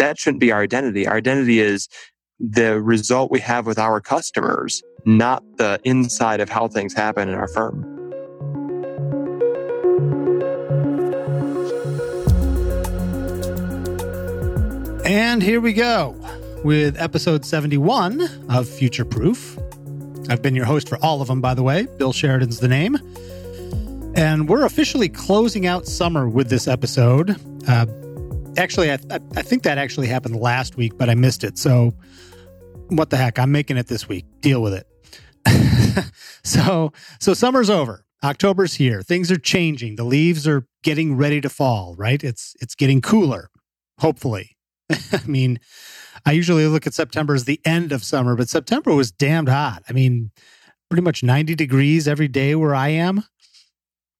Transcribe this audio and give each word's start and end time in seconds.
that 0.00 0.18
shouldn't 0.18 0.40
be 0.40 0.50
our 0.50 0.62
identity. 0.62 1.06
Our 1.06 1.16
identity 1.16 1.60
is 1.60 1.86
the 2.38 2.80
result 2.80 3.30
we 3.30 3.40
have 3.40 3.66
with 3.66 3.78
our 3.78 4.00
customers, 4.00 4.82
not 5.04 5.44
the 5.58 5.78
inside 5.84 6.40
of 6.40 6.48
how 6.48 6.68
things 6.68 6.94
happen 6.94 7.28
in 7.28 7.34
our 7.34 7.48
firm. 7.48 7.84
And 15.04 15.42
here 15.42 15.60
we 15.60 15.74
go 15.74 16.16
with 16.64 16.98
episode 16.98 17.44
71 17.44 18.46
of 18.48 18.66
Future 18.66 19.04
Proof. 19.04 19.58
I've 20.30 20.40
been 20.40 20.54
your 20.54 20.64
host 20.64 20.88
for 20.88 20.96
all 21.02 21.20
of 21.20 21.28
them, 21.28 21.42
by 21.42 21.52
the 21.52 21.62
way. 21.62 21.86
Bill 21.98 22.14
Sheridan's 22.14 22.60
the 22.60 22.68
name. 22.68 22.96
And 24.14 24.48
we're 24.48 24.64
officially 24.64 25.10
closing 25.10 25.66
out 25.66 25.86
summer 25.86 26.26
with 26.26 26.48
this 26.48 26.68
episode. 26.68 27.36
Uh, 27.68 27.84
actually, 28.56 28.90
I, 28.90 28.98
I 29.36 29.42
think 29.42 29.62
that 29.64 29.78
actually 29.78 30.06
happened 30.06 30.36
last 30.36 30.76
week, 30.76 30.96
but 30.96 31.08
I 31.08 31.14
missed 31.14 31.44
it. 31.44 31.58
So, 31.58 31.94
what 32.88 33.10
the 33.10 33.16
heck? 33.16 33.38
I'm 33.38 33.52
making 33.52 33.76
it 33.76 33.86
this 33.86 34.08
week. 34.08 34.24
Deal 34.40 34.62
with 34.62 34.74
it. 34.74 36.12
so, 36.44 36.92
so 37.20 37.34
summer's 37.34 37.70
over. 37.70 38.04
October's 38.22 38.74
here. 38.74 39.02
Things 39.02 39.30
are 39.30 39.38
changing. 39.38 39.96
The 39.96 40.04
leaves 40.04 40.46
are 40.46 40.66
getting 40.82 41.16
ready 41.16 41.40
to 41.40 41.48
fall. 41.48 41.94
Right? 41.96 42.22
It's 42.22 42.54
it's 42.60 42.74
getting 42.74 43.00
cooler. 43.00 43.48
Hopefully. 43.98 44.56
I 44.90 45.26
mean, 45.26 45.60
I 46.26 46.32
usually 46.32 46.66
look 46.66 46.86
at 46.86 46.94
September 46.94 47.34
as 47.34 47.44
the 47.44 47.60
end 47.64 47.92
of 47.92 48.04
summer, 48.04 48.36
but 48.36 48.48
September 48.48 48.94
was 48.94 49.10
damned 49.10 49.48
hot. 49.48 49.82
I 49.88 49.92
mean, 49.92 50.30
pretty 50.90 51.02
much 51.02 51.22
90 51.22 51.54
degrees 51.54 52.08
every 52.08 52.28
day 52.28 52.54
where 52.54 52.74
I 52.74 52.88
am. 52.88 53.24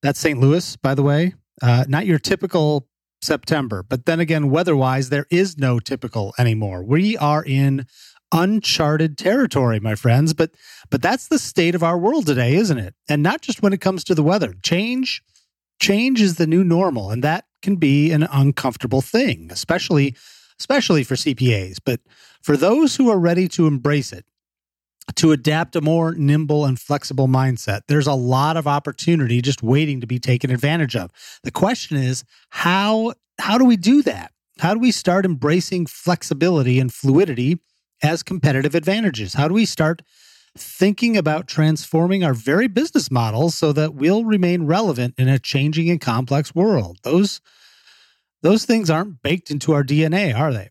That's 0.03 0.19
St. 0.19 0.39
Louis, 0.39 0.77
by 0.77 0.95
the 0.95 1.03
way. 1.03 1.35
Uh, 1.61 1.85
not 1.89 2.07
your 2.07 2.19
typical 2.19 2.89
September. 3.23 3.83
But 3.83 4.07
then 4.07 4.21
again, 4.21 4.51
weather 4.51 4.77
wise, 4.77 5.09
there 5.09 5.27
is 5.31 5.59
no 5.59 5.79
typical 5.79 6.35
anymore. 6.39 6.83
We 6.83 7.17
are 7.17 7.45
in 7.45 7.87
uncharted 8.33 9.19
territory, 9.19 9.81
my 9.81 9.95
friends. 9.95 10.35
But 10.35 10.53
but 10.91 11.03
that's 11.03 11.29
the 11.29 11.39
state 11.39 11.75
of 11.75 11.83
our 11.83 11.99
world 11.99 12.27
today, 12.27 12.55
isn't 12.55 12.79
it? 12.79 12.95
And 13.09 13.23
not 13.23 13.43
just 13.43 13.63
when 13.63 13.73
it 13.73 13.81
comes 13.81 14.05
to 14.05 14.15
the 14.15 14.23
weather. 14.23 14.55
Change 14.63 15.23
change 15.81 16.21
is 16.21 16.37
the 16.37 16.47
new 16.47 16.63
normal, 16.63 17.11
and 17.11 17.25
that 17.25 17.47
can 17.63 17.77
be 17.77 18.13
an 18.13 18.23
uncomfortable 18.31 19.01
thing, 19.01 19.49
especially 19.51 20.17
especially 20.59 21.03
for 21.05 21.15
CPAs. 21.15 21.79
But 21.85 22.01
for 22.43 22.57
those 22.57 22.97
who 22.97 23.11
are 23.11 23.19
ready 23.19 23.49
to 23.49 23.67
embrace 23.67 24.13
it, 24.13 24.27
to 25.17 25.33
adapt 25.33 25.77
a 25.77 25.81
more 25.81 26.15
nimble 26.15 26.65
and 26.65 26.79
flexible 26.79 27.29
mindset. 27.29 27.83
There's 27.89 28.07
a 28.07 28.15
lot 28.15 28.57
of 28.57 28.67
opportunity 28.67 29.41
just 29.41 29.63
waiting 29.63 30.01
to 30.01 30.07
be 30.07 30.19
taken 30.19 30.51
advantage 30.51 30.97
of. 30.97 31.11
The 31.43 31.51
question 31.51 31.97
is, 31.97 32.25
how 32.51 33.15
how 33.39 33.59
do 33.59 33.65
we 33.65 33.77
do 33.77 34.03
that? 34.03 34.33
How 34.59 34.75
do 34.75 34.81
we 34.81 34.91
start 34.91 35.25
embracing 35.25 35.87
flexibility 35.87 36.79
and 36.79 36.93
fluidity 36.93 37.61
as 38.03 38.23
competitive 38.23 38.75
advantages? 38.75 39.35
How 39.35 39.49
do 39.49 39.55
we 39.55 39.65
start 39.65 40.03
thinking 40.59 41.17
about 41.17 41.47
transforming 41.47 42.25
our 42.25 42.35
very 42.35 42.67
business 42.69 43.11
models 43.11 43.55
so 43.55 43.73
that 43.73 43.95
we'll 43.95 44.25
remain 44.25 44.65
relevant 44.65 45.15
in 45.17 45.29
a 45.29 45.39
changing 45.39 45.89
and 45.89 46.01
complex 46.01 46.55
world? 46.55 46.99
Those 47.03 47.41
those 48.43 48.65
things 48.65 48.89
aren't 48.91 49.23
baked 49.23 49.51
into 49.51 49.73
our 49.73 49.85
DNA, 49.85 50.35
are 50.35 50.53
they? 50.53 50.71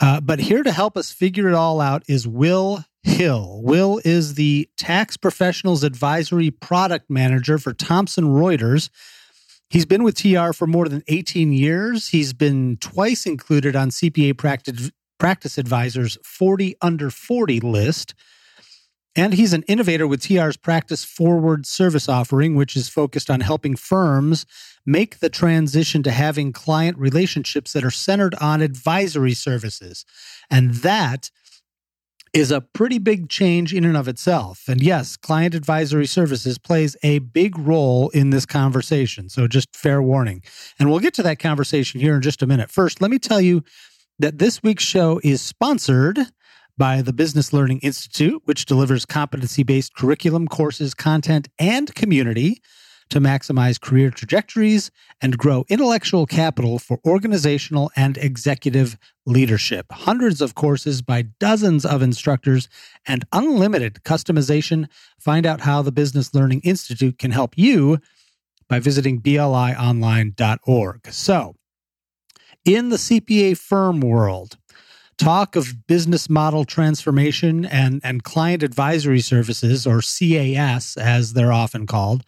Uh, 0.00 0.20
but 0.20 0.40
here 0.40 0.62
to 0.62 0.72
help 0.72 0.96
us 0.96 1.12
figure 1.12 1.48
it 1.48 1.54
all 1.54 1.80
out 1.80 2.02
is 2.08 2.26
Will 2.26 2.84
Hill. 3.02 3.60
Will 3.62 4.00
is 4.04 4.34
the 4.34 4.68
tax 4.76 5.16
professionals 5.16 5.82
advisory 5.82 6.50
product 6.50 7.10
manager 7.10 7.58
for 7.58 7.72
Thomson 7.72 8.24
Reuters. 8.24 8.90
He's 9.70 9.86
been 9.86 10.02
with 10.02 10.16
TR 10.16 10.52
for 10.52 10.66
more 10.66 10.88
than 10.88 11.02
18 11.08 11.52
years. 11.52 12.08
He's 12.08 12.32
been 12.32 12.76
twice 12.78 13.26
included 13.26 13.74
on 13.74 13.90
CPA 13.90 14.36
practice, 14.36 14.90
practice 15.18 15.58
advisors 15.58 16.18
40 16.24 16.76
under 16.80 17.10
40 17.10 17.60
list. 17.60 18.14
And 19.14 19.34
he's 19.34 19.52
an 19.52 19.62
innovator 19.64 20.06
with 20.06 20.22
TR's 20.22 20.56
Practice 20.56 21.04
Forward 21.04 21.66
service 21.66 22.08
offering, 22.08 22.54
which 22.54 22.76
is 22.76 22.88
focused 22.88 23.28
on 23.28 23.40
helping 23.40 23.76
firms 23.76 24.46
make 24.86 25.18
the 25.18 25.28
transition 25.28 26.02
to 26.02 26.10
having 26.10 26.52
client 26.52 26.96
relationships 26.96 27.72
that 27.72 27.84
are 27.84 27.90
centered 27.90 28.34
on 28.36 28.62
advisory 28.62 29.34
services. 29.34 30.06
And 30.50 30.74
that 30.76 31.30
is 32.32 32.50
a 32.50 32.60
pretty 32.60 32.98
big 32.98 33.28
change 33.28 33.74
in 33.74 33.84
and 33.84 33.96
of 33.96 34.08
itself. 34.08 34.64
And 34.66 34.82
yes, 34.82 35.16
client 35.16 35.54
advisory 35.54 36.06
services 36.06 36.58
plays 36.58 36.96
a 37.02 37.18
big 37.18 37.58
role 37.58 38.08
in 38.10 38.30
this 38.30 38.46
conversation. 38.46 39.28
So 39.28 39.46
just 39.46 39.74
fair 39.76 40.02
warning. 40.02 40.42
And 40.78 40.90
we'll 40.90 41.00
get 41.00 41.14
to 41.14 41.22
that 41.24 41.38
conversation 41.38 42.00
here 42.00 42.14
in 42.14 42.22
just 42.22 42.42
a 42.42 42.46
minute. 42.46 42.70
First, 42.70 43.02
let 43.02 43.10
me 43.10 43.18
tell 43.18 43.40
you 43.40 43.62
that 44.18 44.38
this 44.38 44.62
week's 44.62 44.84
show 44.84 45.20
is 45.22 45.42
sponsored 45.42 46.18
by 46.78 47.02
the 47.02 47.12
Business 47.12 47.52
Learning 47.52 47.80
Institute, 47.80 48.40
which 48.46 48.64
delivers 48.64 49.04
competency 49.04 49.62
based 49.62 49.94
curriculum, 49.94 50.48
courses, 50.48 50.94
content, 50.94 51.48
and 51.58 51.94
community 51.94 52.62
to 53.12 53.20
maximize 53.20 53.78
career 53.78 54.10
trajectories 54.10 54.90
and 55.20 55.36
grow 55.36 55.66
intellectual 55.68 56.24
capital 56.24 56.78
for 56.78 56.98
organizational 57.04 57.90
and 57.94 58.16
executive 58.16 58.96
leadership. 59.26 59.84
Hundreds 59.92 60.40
of 60.40 60.54
courses 60.54 61.02
by 61.02 61.20
dozens 61.20 61.84
of 61.84 62.00
instructors 62.00 62.70
and 63.06 63.26
unlimited 63.30 64.00
customization. 64.02 64.88
Find 65.20 65.44
out 65.44 65.60
how 65.60 65.82
the 65.82 65.92
Business 65.92 66.34
Learning 66.34 66.62
Institute 66.64 67.18
can 67.18 67.32
help 67.32 67.58
you 67.58 67.98
by 68.66 68.78
visiting 68.78 69.20
blionline.org. 69.20 71.06
So, 71.12 71.54
in 72.64 72.88
the 72.88 72.96
CPA 72.96 73.58
firm 73.58 74.00
world, 74.00 74.56
talk 75.18 75.54
of 75.54 75.86
business 75.86 76.30
model 76.30 76.64
transformation 76.64 77.66
and, 77.66 78.00
and 78.02 78.24
client 78.24 78.62
advisory 78.62 79.20
services, 79.20 79.86
or 79.86 80.00
CAS 80.00 80.96
as 80.96 81.34
they're 81.34 81.52
often 81.52 81.86
called, 81.86 82.24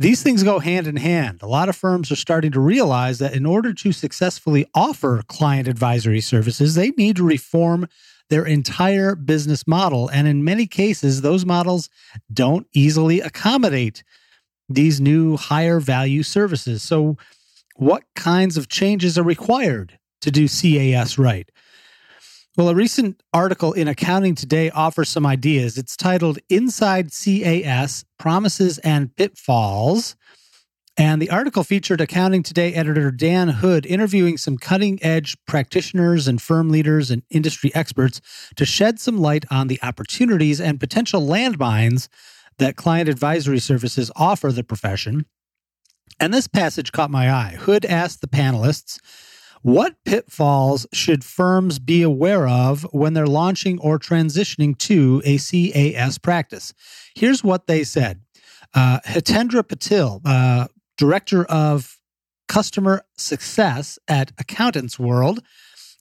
these 0.00 0.22
things 0.22 0.42
go 0.42 0.60
hand 0.60 0.86
in 0.86 0.96
hand. 0.96 1.42
A 1.42 1.46
lot 1.46 1.68
of 1.68 1.76
firms 1.76 2.10
are 2.10 2.16
starting 2.16 2.50
to 2.52 2.60
realize 2.60 3.18
that 3.18 3.34
in 3.34 3.44
order 3.44 3.74
to 3.74 3.92
successfully 3.92 4.64
offer 4.74 5.22
client 5.28 5.68
advisory 5.68 6.22
services, 6.22 6.74
they 6.74 6.88
need 6.92 7.16
to 7.16 7.22
reform 7.22 7.86
their 8.30 8.46
entire 8.46 9.14
business 9.14 9.66
model. 9.66 10.08
And 10.08 10.26
in 10.26 10.42
many 10.42 10.66
cases, 10.66 11.20
those 11.20 11.44
models 11.44 11.90
don't 12.32 12.66
easily 12.72 13.20
accommodate 13.20 14.02
these 14.70 15.02
new 15.02 15.36
higher 15.36 15.80
value 15.80 16.22
services. 16.22 16.82
So, 16.82 17.18
what 17.76 18.04
kinds 18.16 18.56
of 18.56 18.68
changes 18.68 19.18
are 19.18 19.22
required 19.22 19.98
to 20.22 20.30
do 20.30 20.48
CAS 20.48 21.18
right? 21.18 21.50
Well, 22.60 22.68
a 22.68 22.74
recent 22.74 23.22
article 23.32 23.72
in 23.72 23.88
Accounting 23.88 24.34
Today 24.34 24.68
offers 24.68 25.08
some 25.08 25.24
ideas. 25.24 25.78
It's 25.78 25.96
titled 25.96 26.38
Inside 26.50 27.10
CAS 27.10 28.04
Promises 28.18 28.76
and 28.80 29.16
Pitfalls. 29.16 30.14
And 30.94 31.22
the 31.22 31.30
article 31.30 31.64
featured 31.64 32.02
Accounting 32.02 32.42
Today 32.42 32.74
editor 32.74 33.10
Dan 33.10 33.48
Hood 33.48 33.86
interviewing 33.86 34.36
some 34.36 34.58
cutting 34.58 35.02
edge 35.02 35.38
practitioners 35.46 36.28
and 36.28 36.42
firm 36.42 36.68
leaders 36.68 37.10
and 37.10 37.22
industry 37.30 37.74
experts 37.74 38.20
to 38.56 38.66
shed 38.66 39.00
some 39.00 39.16
light 39.16 39.46
on 39.50 39.68
the 39.68 39.80
opportunities 39.82 40.60
and 40.60 40.78
potential 40.78 41.22
landmines 41.22 42.08
that 42.58 42.76
client 42.76 43.08
advisory 43.08 43.58
services 43.58 44.10
offer 44.16 44.52
the 44.52 44.62
profession. 44.62 45.24
And 46.20 46.34
this 46.34 46.46
passage 46.46 46.92
caught 46.92 47.10
my 47.10 47.32
eye. 47.32 47.56
Hood 47.58 47.86
asked 47.86 48.20
the 48.20 48.28
panelists 48.28 48.98
what 49.62 49.96
pitfalls 50.04 50.86
should 50.92 51.22
firms 51.22 51.78
be 51.78 52.02
aware 52.02 52.48
of 52.48 52.82
when 52.92 53.14
they're 53.14 53.26
launching 53.26 53.78
or 53.80 53.98
transitioning 53.98 54.76
to 54.78 55.20
a 55.24 55.38
CAS 55.38 56.18
practice? 56.18 56.72
Here's 57.14 57.44
what 57.44 57.66
they 57.66 57.84
said 57.84 58.20
uh, 58.74 59.00
Hitendra 59.06 59.62
Patil, 59.62 60.20
uh, 60.24 60.68
director 60.96 61.44
of 61.44 61.98
customer 62.48 63.02
success 63.16 63.98
at 64.08 64.34
AccountantsWorld, 64.36 65.38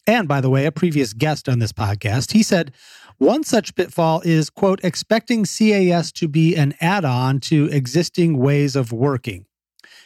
and 0.07 0.27
by 0.27 0.41
the 0.41 0.49
way, 0.49 0.65
a 0.65 0.71
previous 0.71 1.13
guest 1.13 1.47
on 1.47 1.59
this 1.59 1.71
podcast, 1.71 2.31
he 2.31 2.41
said, 2.44 2.73
one 3.17 3.44
such 3.44 3.75
pitfall 3.75 4.21
is, 4.21 4.50
quote, 4.50 4.79
expecting 4.81 5.44
CAS 5.44 6.12
to 6.13 6.29
be 6.29 6.55
an 6.55 6.73
add 6.79 7.03
on 7.03 7.41
to 7.41 7.65
existing 7.65 8.38
ways 8.38 8.77
of 8.77 8.94
working. 8.94 9.45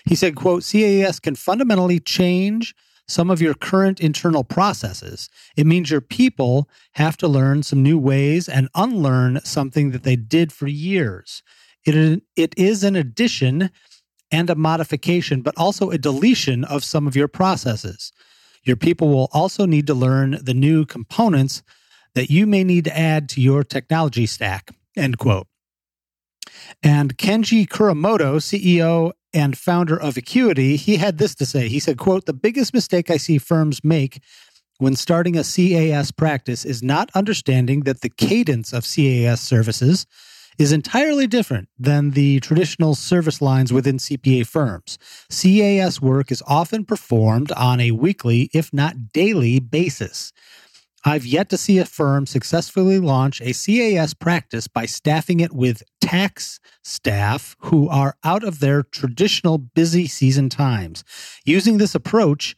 He 0.05 0.15
said, 0.15 0.35
quote, 0.35 0.63
CAS 0.63 1.19
can 1.19 1.35
fundamentally 1.35 1.99
change 1.99 2.73
some 3.07 3.29
of 3.29 3.41
your 3.41 3.53
current 3.53 3.99
internal 3.99 4.43
processes. 4.43 5.29
It 5.57 5.65
means 5.65 5.91
your 5.91 6.01
people 6.01 6.69
have 6.93 7.17
to 7.17 7.27
learn 7.27 7.63
some 7.63 7.83
new 7.83 7.97
ways 7.97 8.47
and 8.47 8.69
unlearn 8.75 9.41
something 9.43 9.91
that 9.91 10.03
they 10.03 10.15
did 10.15 10.53
for 10.53 10.67
years. 10.67 11.43
It, 11.85 12.23
it 12.35 12.53
is 12.57 12.83
an 12.83 12.95
addition 12.95 13.69
and 14.31 14.49
a 14.49 14.55
modification, 14.55 15.41
but 15.41 15.53
also 15.57 15.91
a 15.91 15.97
deletion 15.97 16.63
of 16.63 16.83
some 16.83 17.07
of 17.07 17.15
your 17.15 17.27
processes. 17.27 18.11
Your 18.63 18.77
people 18.77 19.09
will 19.09 19.29
also 19.33 19.65
need 19.65 19.87
to 19.87 19.93
learn 19.93 20.39
the 20.41 20.53
new 20.53 20.85
components 20.85 21.61
that 22.15 22.29
you 22.29 22.47
may 22.47 22.63
need 22.63 22.85
to 22.85 22.97
add 22.97 23.27
to 23.29 23.41
your 23.41 23.63
technology 23.63 24.25
stack. 24.25 24.71
End 24.95 25.17
quote. 25.17 25.47
And 26.81 27.17
Kenji 27.17 27.67
Kuramoto, 27.67 28.37
CEO 28.37 29.11
and 29.33 29.57
founder 29.57 29.99
of 29.99 30.17
Acuity, 30.17 30.75
he 30.75 30.97
had 30.97 31.17
this 31.17 31.35
to 31.35 31.45
say. 31.45 31.67
He 31.67 31.79
said, 31.79 31.97
quote, 31.97 32.25
the 32.25 32.33
biggest 32.33 32.73
mistake 32.73 33.09
I 33.09 33.17
see 33.17 33.37
firms 33.37 33.83
make 33.83 34.21
when 34.77 34.95
starting 34.95 35.37
a 35.37 35.43
CAS 35.43 36.11
practice 36.11 36.65
is 36.65 36.83
not 36.83 37.09
understanding 37.15 37.81
that 37.81 38.01
the 38.01 38.09
cadence 38.09 38.73
of 38.73 38.83
CAS 38.83 39.41
services 39.41 40.05
is 40.57 40.71
entirely 40.71 41.25
different 41.25 41.69
than 41.79 42.11
the 42.11 42.39
traditional 42.39 42.95
service 42.95 43.41
lines 43.41 43.73
within 43.73 43.97
CPA 43.97 44.45
firms. 44.45 44.97
CAS 45.29 46.01
work 46.01 46.31
is 46.31 46.43
often 46.47 46.85
performed 46.85 47.51
on 47.53 47.79
a 47.79 47.91
weekly, 47.91 48.49
if 48.53 48.71
not 48.71 49.11
daily, 49.11 49.59
basis. 49.59 50.31
I've 51.05 51.25
yet 51.25 51.49
to 51.49 51.57
see 51.57 51.79
a 51.79 51.85
firm 51.85 52.25
successfully 52.25 52.97
launch 52.97 53.41
a 53.41 53.53
CAS 53.53 54.13
practice 54.13 54.67
by 54.67 54.85
staffing 54.85 55.41
it 55.41 55.53
with 55.53 55.83
tax 56.03 56.59
staff 56.83 57.55
who 57.59 57.87
are 57.87 58.17
out 58.23 58.43
of 58.43 58.59
their 58.59 58.83
traditional 58.83 59.57
busy 59.57 60.05
season 60.05 60.49
times. 60.49 61.03
Using 61.45 61.77
this 61.77 61.95
approach, 61.95 62.55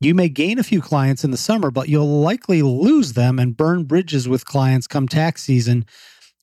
you 0.00 0.14
may 0.14 0.28
gain 0.28 0.58
a 0.58 0.62
few 0.62 0.82
clients 0.82 1.24
in 1.24 1.30
the 1.30 1.38
summer, 1.38 1.70
but 1.70 1.88
you'll 1.88 2.20
likely 2.20 2.60
lose 2.60 3.14
them 3.14 3.38
and 3.38 3.56
burn 3.56 3.84
bridges 3.84 4.28
with 4.28 4.44
clients 4.44 4.86
come 4.86 5.08
tax 5.08 5.42
season 5.42 5.86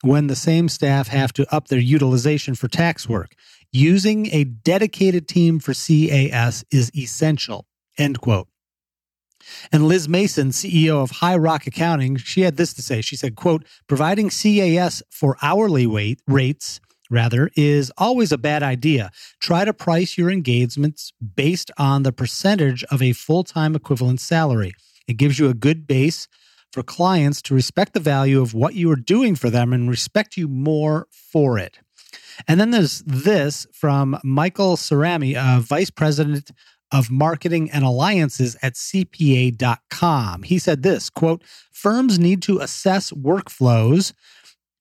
when 0.03 0.25
the 0.27 0.35
same 0.35 0.67
staff 0.67 1.09
have 1.09 1.31
to 1.33 1.55
up 1.55 1.67
their 1.67 1.79
utilization 1.79 2.55
for 2.55 2.67
tax 2.67 3.07
work. 3.07 3.35
Using 3.71 4.27
a 4.33 4.43
dedicated 4.45 5.27
team 5.27 5.59
for 5.59 5.73
CAS 5.73 6.65
is 6.71 6.91
essential. 6.95 7.67
End 7.99 8.19
quote. 8.19 8.47
And 9.71 9.87
Liz 9.87 10.07
Mason, 10.07 10.49
CEO 10.49 11.01
of 11.01 11.11
High 11.11 11.35
Rock 11.35 11.67
Accounting, 11.67 12.17
she 12.17 12.41
had 12.41 12.57
this 12.57 12.73
to 12.73 12.81
say. 12.81 13.01
She 13.01 13.15
said, 13.15 13.35
quote, 13.35 13.65
providing 13.87 14.29
CAS 14.29 15.03
for 15.09 15.37
hourly 15.41 15.87
rates 16.27 16.79
rather 17.09 17.51
is 17.55 17.91
always 17.97 18.31
a 18.31 18.37
bad 18.37 18.63
idea. 18.63 19.11
Try 19.39 19.65
to 19.65 19.73
price 19.73 20.17
your 20.17 20.31
engagements 20.31 21.11
based 21.35 21.69
on 21.77 22.03
the 22.03 22.13
percentage 22.13 22.83
of 22.85 23.01
a 23.01 23.13
full-time 23.13 23.75
equivalent 23.75 24.21
salary. 24.21 24.73
It 25.07 25.17
gives 25.17 25.37
you 25.37 25.49
a 25.49 25.53
good 25.53 25.85
base 25.85 26.27
for 26.71 26.83
clients 26.83 27.41
to 27.43 27.53
respect 27.53 27.93
the 27.93 27.99
value 27.99 28.41
of 28.41 28.53
what 28.53 28.75
you 28.75 28.89
are 28.89 28.95
doing 28.95 29.35
for 29.35 29.49
them 29.49 29.73
and 29.73 29.89
respect 29.89 30.37
you 30.37 30.47
more 30.47 31.07
for 31.11 31.59
it. 31.59 31.79
And 32.47 32.59
then 32.59 32.71
there's 32.71 33.03
this 33.05 33.67
from 33.73 34.17
Michael 34.23 34.77
Cerami, 34.77 35.35
uh, 35.35 35.59
Vice 35.59 35.89
President 35.89 36.51
of 36.91 37.09
Marketing 37.09 37.69
and 37.71 37.83
Alliances 37.83 38.57
at 38.61 38.73
CPA.com. 38.73 40.43
He 40.43 40.59
said 40.59 40.83
this 40.83 41.09
quote, 41.09 41.43
firms 41.71 42.19
need 42.19 42.41
to 42.43 42.59
assess 42.59 43.11
workflows 43.11 44.13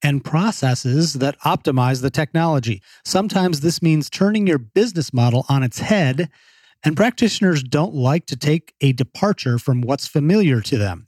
and 0.03 0.25
processes 0.25 1.15
that 1.15 1.39
optimize 1.41 2.03
the 2.03 2.11
technology. 2.11 2.83
Sometimes 3.05 3.61
this 3.61 3.83
means 3.83 4.09
turning 4.09 4.47
your 4.47 4.59
business 4.59 5.13
model 5.13 5.45
on 5.49 5.63
its 5.63 5.81
head, 5.81 6.31
and 6.83 6.97
practitioners 6.97 7.63
don't 7.63 7.95
like 7.95 8.27
to 8.27 8.37
take 8.37 8.75
a 8.81 8.93
departure 8.93 9.59
from 9.59 9.83
what's 9.83 10.07
familiar 10.07 10.61
to 10.63 10.79
them. 10.79 11.07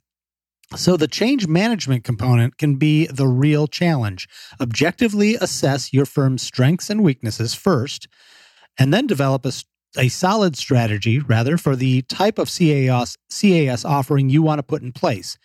So, 0.75 0.97
the 0.97 1.07
change 1.07 1.47
management 1.47 2.03
component 2.03 2.57
can 2.57 2.75
be 2.75 3.05
the 3.07 3.27
real 3.27 3.67
challenge. 3.67 4.27
Objectively 4.59 5.35
assess 5.35 5.93
your 5.93 6.05
firm's 6.05 6.41
strengths 6.41 6.89
and 6.89 7.03
weaknesses 7.03 7.53
first, 7.53 8.07
and 8.79 8.91
then 8.91 9.05
develop 9.05 9.45
a, 9.45 9.51
a 9.97 10.09
solid 10.09 10.57
strategy, 10.57 11.19
rather, 11.19 11.57
for 11.57 11.75
the 11.75 12.01
type 12.03 12.39
of 12.39 12.49
CAS, 12.49 13.17
CAS 13.29 13.85
offering 13.85 14.29
you 14.29 14.41
want 14.41 14.59
to 14.59 14.63
put 14.63 14.81
in 14.81 14.91
place. 14.91 15.37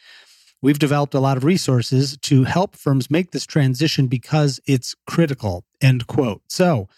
We've 0.61 0.79
developed 0.79 1.15
a 1.15 1.21
lot 1.21 1.37
of 1.37 1.45
resources 1.45 2.17
to 2.23 2.45
help 2.45 2.77
firms 2.77 3.11
make 3.11 3.31
this 3.31 3.47
transition 3.47 4.09
because 4.09 4.61
it's 4.67 4.95
critical. 5.07 5.65
End 5.81 6.07
quote. 6.07 6.43
So, 6.49 6.89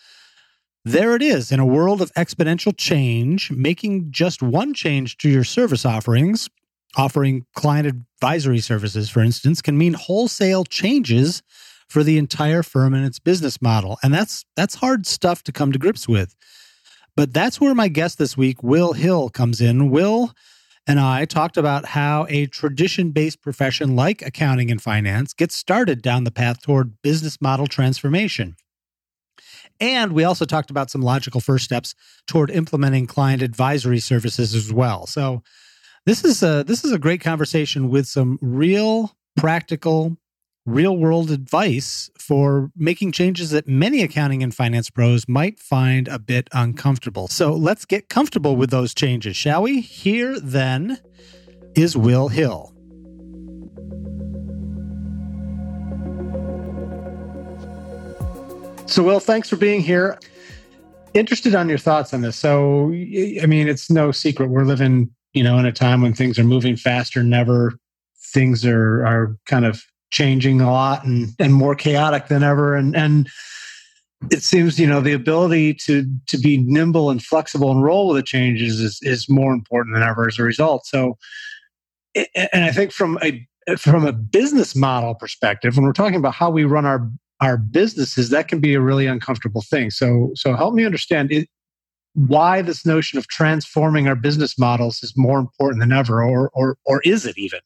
there 0.84 1.14
it 1.14 1.20
is. 1.20 1.52
In 1.52 1.60
a 1.60 1.66
world 1.66 2.00
of 2.00 2.10
exponential 2.14 2.74
change, 2.74 3.50
making 3.50 4.10
just 4.10 4.42
one 4.42 4.72
change 4.72 5.18
to 5.18 5.28
your 5.28 5.44
service 5.44 5.84
offerings 5.84 6.48
offering 6.96 7.46
client 7.54 7.86
advisory 7.86 8.60
services, 8.60 9.10
for 9.10 9.20
instance, 9.20 9.60
can 9.62 9.76
mean 9.76 9.92
wholesale 9.92 10.64
changes 10.64 11.42
for 11.88 12.02
the 12.02 12.18
entire 12.18 12.62
firm 12.62 12.94
and 12.94 13.04
its 13.04 13.18
business 13.18 13.60
model. 13.60 13.98
And 14.02 14.14
that's 14.14 14.44
that's 14.56 14.76
hard 14.76 15.06
stuff 15.06 15.42
to 15.44 15.52
come 15.52 15.72
to 15.72 15.78
grips 15.78 16.08
with. 16.08 16.34
But 17.16 17.32
that's 17.32 17.60
where 17.60 17.74
my 17.74 17.88
guest 17.88 18.18
this 18.18 18.36
week, 18.36 18.62
Will 18.62 18.92
Hill, 18.92 19.28
comes 19.28 19.60
in. 19.60 19.90
Will 19.90 20.32
and 20.86 20.98
I 20.98 21.24
talked 21.24 21.56
about 21.56 21.84
how 21.84 22.26
a 22.28 22.46
tradition 22.46 23.10
based 23.10 23.42
profession 23.42 23.96
like 23.96 24.22
accounting 24.22 24.70
and 24.70 24.80
finance 24.80 25.32
gets 25.32 25.54
started 25.54 26.02
down 26.02 26.24
the 26.24 26.30
path 26.30 26.62
toward 26.62 27.00
business 27.02 27.40
model 27.40 27.66
transformation. 27.66 28.56
And 29.78 30.12
we 30.12 30.24
also 30.24 30.44
talked 30.44 30.70
about 30.70 30.90
some 30.90 31.00
logical 31.00 31.40
first 31.40 31.64
steps 31.64 31.94
toward 32.26 32.50
implementing 32.50 33.06
client 33.06 33.40
advisory 33.40 34.00
services 34.00 34.54
as 34.54 34.72
well. 34.72 35.06
So 35.06 35.42
this 36.06 36.24
is 36.24 36.42
a 36.42 36.64
this 36.66 36.84
is 36.84 36.92
a 36.92 36.98
great 36.98 37.20
conversation 37.20 37.88
with 37.88 38.06
some 38.06 38.38
real 38.42 39.16
practical 39.36 40.16
real 40.70 40.96
world 40.96 41.30
advice 41.30 42.10
for 42.18 42.70
making 42.76 43.12
changes 43.12 43.50
that 43.50 43.68
many 43.68 44.02
accounting 44.02 44.42
and 44.42 44.54
finance 44.54 44.90
pros 44.90 45.28
might 45.28 45.58
find 45.60 46.08
a 46.08 46.18
bit 46.18 46.48
uncomfortable. 46.52 47.28
So 47.28 47.52
let's 47.52 47.84
get 47.84 48.08
comfortable 48.08 48.56
with 48.56 48.70
those 48.70 48.94
changes, 48.94 49.36
shall 49.36 49.62
we? 49.62 49.80
Here 49.80 50.38
then 50.40 50.98
is 51.74 51.96
Will 51.96 52.28
Hill. 52.28 52.74
So, 58.86 59.04
Will, 59.04 59.20
thanks 59.20 59.48
for 59.48 59.56
being 59.56 59.82
here. 59.82 60.18
Interested 61.14 61.54
on 61.54 61.68
your 61.68 61.78
thoughts 61.78 62.12
on 62.12 62.22
this. 62.22 62.36
So, 62.36 62.86
I 62.86 63.46
mean, 63.46 63.68
it's 63.68 63.88
no 63.88 64.10
secret 64.10 64.48
we're 64.48 64.64
living 64.64 65.10
you 65.32 65.44
know, 65.44 65.58
in 65.58 65.66
a 65.66 65.72
time 65.72 66.02
when 66.02 66.14
things 66.14 66.38
are 66.38 66.44
moving 66.44 66.76
faster 66.76 67.20
than 67.20 67.32
ever, 67.32 67.74
things 68.32 68.64
are 68.64 69.06
are 69.06 69.36
kind 69.46 69.64
of 69.64 69.82
changing 70.10 70.60
a 70.60 70.70
lot 70.70 71.04
and 71.04 71.30
and 71.38 71.54
more 71.54 71.74
chaotic 71.74 72.28
than 72.28 72.42
ever. 72.42 72.74
And 72.74 72.96
and 72.96 73.28
it 74.30 74.42
seems, 74.42 74.78
you 74.78 74.86
know, 74.86 75.00
the 75.00 75.12
ability 75.12 75.74
to 75.74 76.06
to 76.26 76.38
be 76.38 76.58
nimble 76.58 77.10
and 77.10 77.22
flexible 77.22 77.70
and 77.70 77.82
roll 77.82 78.08
with 78.08 78.16
the 78.16 78.22
changes 78.22 78.80
is 78.80 78.98
is 79.02 79.28
more 79.28 79.52
important 79.52 79.94
than 79.94 80.02
ever 80.02 80.28
as 80.28 80.38
a 80.38 80.42
result. 80.42 80.86
So 80.86 81.16
and 82.14 82.64
I 82.64 82.72
think 82.72 82.92
from 82.92 83.18
a 83.22 83.46
from 83.78 84.04
a 84.04 84.12
business 84.12 84.74
model 84.74 85.14
perspective, 85.14 85.76
when 85.76 85.84
we're 85.86 85.92
talking 85.92 86.16
about 86.16 86.34
how 86.34 86.50
we 86.50 86.64
run 86.64 86.86
our 86.86 87.08
our 87.40 87.56
businesses, 87.56 88.28
that 88.30 88.48
can 88.48 88.60
be 88.60 88.74
a 88.74 88.80
really 88.80 89.06
uncomfortable 89.06 89.62
thing. 89.62 89.90
So 89.90 90.32
so 90.34 90.54
help 90.54 90.74
me 90.74 90.84
understand 90.84 91.32
it, 91.32 91.48
why 92.14 92.62
this 92.62 92.84
notion 92.84 93.18
of 93.18 93.28
transforming 93.28 94.08
our 94.08 94.16
business 94.16 94.58
models 94.58 95.02
is 95.02 95.14
more 95.16 95.38
important 95.38 95.80
than 95.80 95.92
ever, 95.92 96.22
or 96.22 96.50
or 96.52 96.76
or 96.84 97.00
is 97.04 97.24
it 97.24 97.38
even? 97.38 97.60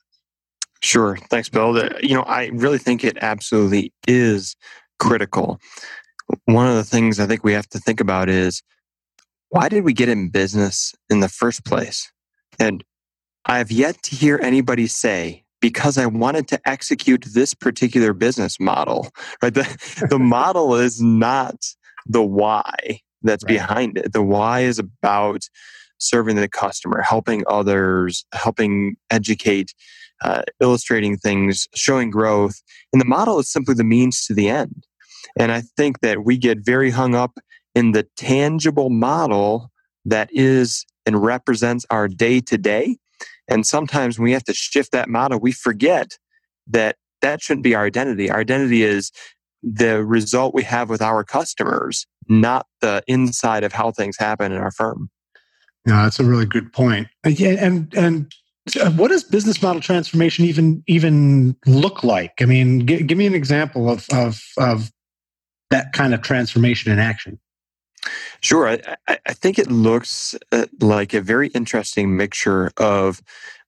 Sure. 0.84 1.16
Thanks, 1.30 1.48
Bill. 1.48 1.74
You 2.02 2.14
know, 2.14 2.24
I 2.24 2.50
really 2.52 2.76
think 2.76 3.04
it 3.04 3.16
absolutely 3.22 3.90
is 4.06 4.54
critical. 4.98 5.58
One 6.44 6.66
of 6.66 6.74
the 6.74 6.84
things 6.84 7.18
I 7.18 7.26
think 7.26 7.42
we 7.42 7.54
have 7.54 7.66
to 7.70 7.78
think 7.78 8.00
about 8.00 8.28
is 8.28 8.62
why 9.48 9.70
did 9.70 9.82
we 9.82 9.94
get 9.94 10.10
in 10.10 10.28
business 10.28 10.94
in 11.08 11.20
the 11.20 11.28
first 11.30 11.64
place? 11.64 12.12
And 12.58 12.84
I 13.46 13.56
have 13.56 13.72
yet 13.72 14.02
to 14.02 14.14
hear 14.14 14.38
anybody 14.42 14.86
say, 14.86 15.44
because 15.58 15.96
I 15.96 16.04
wanted 16.04 16.48
to 16.48 16.60
execute 16.68 17.24
this 17.32 17.54
particular 17.54 18.12
business 18.12 18.60
model, 18.60 19.10
right? 19.42 19.54
The, 19.54 20.06
the 20.10 20.18
model 20.18 20.74
is 20.74 21.00
not 21.00 21.64
the 22.04 22.22
why 22.22 23.00
that's 23.22 23.42
right. 23.44 23.54
behind 23.54 23.96
it. 23.96 24.12
The 24.12 24.22
why 24.22 24.60
is 24.60 24.78
about 24.78 25.48
serving 25.98 26.36
the 26.36 26.48
customer, 26.48 27.00
helping 27.02 27.44
others, 27.48 28.24
helping 28.32 28.96
educate, 29.10 29.74
uh, 30.22 30.42
illustrating 30.60 31.16
things, 31.16 31.68
showing 31.74 32.10
growth. 32.10 32.60
And 32.92 33.00
the 33.00 33.06
model 33.06 33.38
is 33.38 33.50
simply 33.50 33.74
the 33.74 33.84
means 33.84 34.24
to 34.26 34.34
the 34.34 34.48
end. 34.48 34.86
And 35.38 35.50
I 35.50 35.62
think 35.76 36.00
that 36.00 36.24
we 36.24 36.36
get 36.36 36.64
very 36.64 36.90
hung 36.90 37.14
up 37.14 37.38
in 37.74 37.92
the 37.92 38.06
tangible 38.16 38.90
model 38.90 39.70
that 40.04 40.28
is 40.32 40.84
and 41.06 41.22
represents 41.22 41.84
our 41.90 42.08
day 42.08 42.40
to 42.40 42.56
day. 42.56 42.98
And 43.48 43.66
sometimes 43.66 44.18
when 44.18 44.24
we 44.24 44.32
have 44.32 44.44
to 44.44 44.54
shift 44.54 44.92
that 44.92 45.08
model, 45.08 45.38
we 45.38 45.52
forget 45.52 46.18
that 46.68 46.96
that 47.20 47.42
shouldn't 47.42 47.64
be 47.64 47.74
our 47.74 47.84
identity. 47.84 48.30
Our 48.30 48.40
identity 48.40 48.82
is 48.82 49.10
the 49.62 50.04
result 50.04 50.54
we 50.54 50.62
have 50.64 50.90
with 50.90 51.02
our 51.02 51.24
customers, 51.24 52.06
not 52.28 52.66
the 52.80 53.02
inside 53.06 53.64
of 53.64 53.72
how 53.72 53.90
things 53.90 54.16
happen 54.18 54.52
in 54.52 54.58
our 54.58 54.70
firm. 54.70 55.10
Yeah, 55.86 56.04
that's 56.04 56.18
a 56.18 56.24
really 56.24 56.46
good 56.46 56.72
point. 56.72 57.08
And 57.24 57.94
and 57.94 58.32
uh, 58.80 58.90
what 58.92 59.08
does 59.08 59.24
business 59.24 59.60
model 59.62 59.80
transformation 59.80 60.44
even 60.44 60.82
even 60.86 61.56
look 61.66 62.02
like? 62.02 62.40
I 62.40 62.46
mean, 62.46 62.86
g- 62.86 63.02
give 63.02 63.18
me 63.18 63.26
an 63.26 63.34
example 63.34 63.90
of 63.90 64.06
of 64.12 64.42
of 64.58 64.90
that 65.70 65.92
kind 65.92 66.14
of 66.14 66.22
transformation 66.22 66.90
in 66.92 66.98
action. 66.98 67.38
Sure, 68.40 68.68
I, 68.68 69.18
I 69.26 69.32
think 69.32 69.58
it 69.58 69.70
looks 69.70 70.34
uh, 70.52 70.66
like 70.80 71.14
a 71.14 71.20
very 71.20 71.48
interesting 71.48 72.16
mixture 72.16 72.70
of 72.76 73.22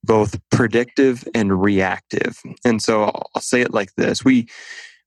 both 0.04 0.38
predictive 0.50 1.26
and 1.34 1.60
reactive. 1.60 2.40
And 2.64 2.82
so 2.82 3.04
I'll 3.34 3.40
say 3.42 3.60
it 3.60 3.74
like 3.74 3.94
this: 3.96 4.24
we 4.24 4.48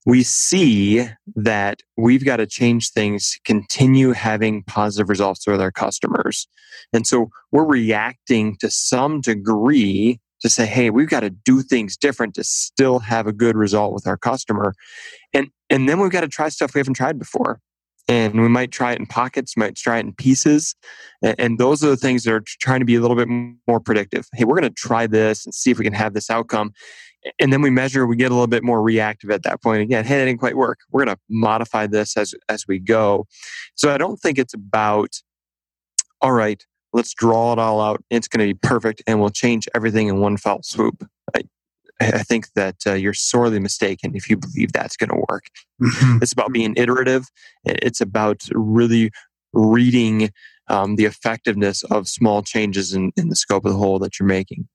we 0.06 0.24
see 0.24 1.08
that 1.36 1.82
we've 1.98 2.26
got 2.26 2.38
to 2.38 2.46
change 2.46 2.92
things 2.92 3.34
to 3.34 3.40
continue 3.46 4.12
having 4.12 4.64
positive 4.64 5.10
results 5.10 5.46
with 5.46 5.62
our 5.62 5.72
customers. 5.72 6.48
And 6.94 7.06
so 7.06 7.30
we're 7.52 7.66
reacting 7.66 8.56
to 8.58 8.70
some 8.70 9.22
degree 9.22 10.20
to 10.42 10.50
say, 10.50 10.66
hey, 10.66 10.90
we've 10.90 11.10
got 11.10 11.20
to 11.22 11.30
do 11.30 11.62
things 11.62 11.98
different 11.98 12.34
to 12.36 12.44
still 12.44 13.00
have 13.00 13.28
a 13.28 13.34
good 13.34 13.58
result 13.58 13.94
with 13.94 14.08
our 14.08 14.18
customer. 14.18 14.74
And 15.34 15.50
and 15.70 15.88
then 15.88 16.00
we've 16.00 16.12
got 16.12 16.22
to 16.22 16.28
try 16.28 16.50
stuff 16.50 16.74
we 16.74 16.80
haven't 16.80 16.96
tried 16.96 17.20
before. 17.20 17.60
And 18.10 18.42
we 18.42 18.50
might 18.50 18.72
try 18.72 18.92
it 18.92 19.00
in 19.00 19.06
pockets, 19.06 19.56
might 19.56 19.76
try 19.76 19.98
it 19.98 20.06
in 20.06 20.14
pieces. 20.14 20.76
And 21.22 21.60
those 21.60 21.84
are 21.84 21.90
the 21.90 21.96
things 21.96 22.24
that 22.24 22.34
are 22.34 22.44
trying 22.60 22.80
to 22.80 22.86
be 22.86 22.96
a 22.96 23.02
little 23.02 23.16
bit 23.16 23.30
more 23.68 23.80
predictive. 23.80 24.28
Hey, 24.34 24.46
we're 24.46 24.60
going 24.60 24.70
to 24.70 24.76
try 24.76 25.06
this 25.06 25.46
and 25.46 25.54
see 25.54 25.70
if 25.70 25.78
we 25.78 25.86
can 25.86 25.94
have 25.94 26.16
this 26.16 26.30
outcome. 26.30 26.74
And 27.40 27.54
then 27.54 27.62
we 27.62 27.70
measure, 27.70 28.08
we 28.08 28.16
get 28.16 28.32
a 28.32 28.34
little 28.34 28.48
bit 28.48 28.64
more 28.64 28.82
reactive 28.82 29.30
at 29.30 29.44
that 29.44 29.62
point. 29.62 29.84
Again, 29.84 30.06
hey, 30.06 30.18
that 30.18 30.26
didn't 30.26 30.40
quite 30.40 30.58
work. 30.58 30.80
We're 30.92 31.06
going 31.06 31.16
to 31.16 31.22
modify 31.30 31.86
this 31.86 32.18
as, 32.18 32.34
as 32.50 32.66
we 32.68 32.80
go. 32.80 33.28
So 33.76 33.94
I 33.94 33.98
don't 33.98 34.18
think 34.18 34.40
it's 34.40 34.56
about, 34.56 35.22
all 36.22 36.32
right, 36.32 36.66
let's 36.94 37.14
draw 37.14 37.54
it 37.54 37.60
all 37.60 37.80
out. 37.80 38.04
It's 38.10 38.28
going 38.28 38.40
to 38.48 38.54
be 38.54 38.58
perfect 38.68 39.04
and 39.06 39.20
we'll 39.20 39.30
change 39.30 39.68
everything 39.76 40.08
in 40.08 40.20
one 40.20 40.38
fell 40.38 40.64
swoop. 40.64 41.06
I, 42.00 42.24
think 42.24 42.54
that 42.54 42.76
uh, 42.88 42.94
you're 42.94 43.14
sorely 43.14 43.60
mistaken 43.60 44.12
if 44.16 44.30
you 44.30 44.38
believe 44.38 44.72
that's 44.72 44.96
going 44.96 45.10
to 45.10 45.24
work. 45.30 45.46
Mm-hmm. 45.82 46.20
It's 46.22 46.32
about 46.32 46.54
being 46.54 46.74
iterative. 46.78 47.26
It's 47.66 48.02
about 48.02 48.42
really 48.52 49.12
reading 49.54 50.32
um, 50.68 50.96
the 50.96 51.06
effectiveness 51.06 51.84
of 51.84 52.08
small 52.08 52.42
changes 52.42 52.94
in, 52.94 53.12
in 53.18 53.30
the 53.30 53.36
scope 53.36 53.66
of 53.66 53.72
the 53.72 53.78
whole 53.78 54.00
that 54.00 54.20
you're 54.20 54.28
making. 54.28 54.68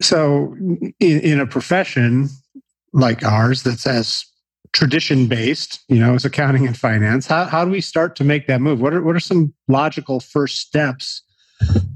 So, 0.00 0.54
in, 0.58 0.94
in 1.00 1.40
a 1.40 1.46
profession 1.46 2.28
like 2.92 3.22
ours 3.24 3.62
that's 3.62 3.86
as 3.86 4.24
tradition 4.72 5.26
based, 5.26 5.84
you 5.88 6.00
know, 6.00 6.14
as 6.14 6.24
accounting 6.24 6.66
and 6.66 6.76
finance, 6.76 7.26
how, 7.26 7.44
how 7.44 7.64
do 7.64 7.70
we 7.70 7.80
start 7.80 8.16
to 8.16 8.24
make 8.24 8.46
that 8.46 8.60
move? 8.60 8.80
What 8.80 8.94
are, 8.94 9.02
what 9.02 9.14
are 9.14 9.20
some 9.20 9.54
logical 9.68 10.18
first 10.18 10.58
steps 10.58 11.22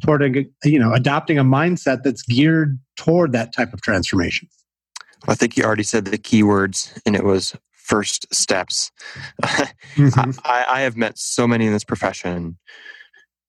toward, 0.03 0.23
a, 0.23 0.45
you 0.65 0.79
know, 0.79 0.93
adopting 0.93 1.39
a 1.39 1.45
mindset 1.45 2.03
that's 2.03 2.23
geared 2.23 2.79
toward 2.97 3.33
that 3.33 3.55
type 3.55 3.73
of 3.73 3.81
transformation? 3.81 4.49
I 5.29 5.35
think 5.35 5.57
you 5.57 5.65
already 5.65 5.83
said 5.83 6.05
the 6.05 6.19
key 6.19 6.43
words, 6.43 6.99
and 7.05 7.17
it 7.17 7.25
was 7.25 7.57
first 7.73 8.33
steps. 8.35 8.91
mm-hmm. 9.43 10.31
I, 10.45 10.67
I, 10.69 10.81
have 10.83 10.97
met 10.97 11.19
so 11.19 11.47
many 11.47 11.67
in 11.67 11.73
this 11.73 11.85
profession, 11.85 12.59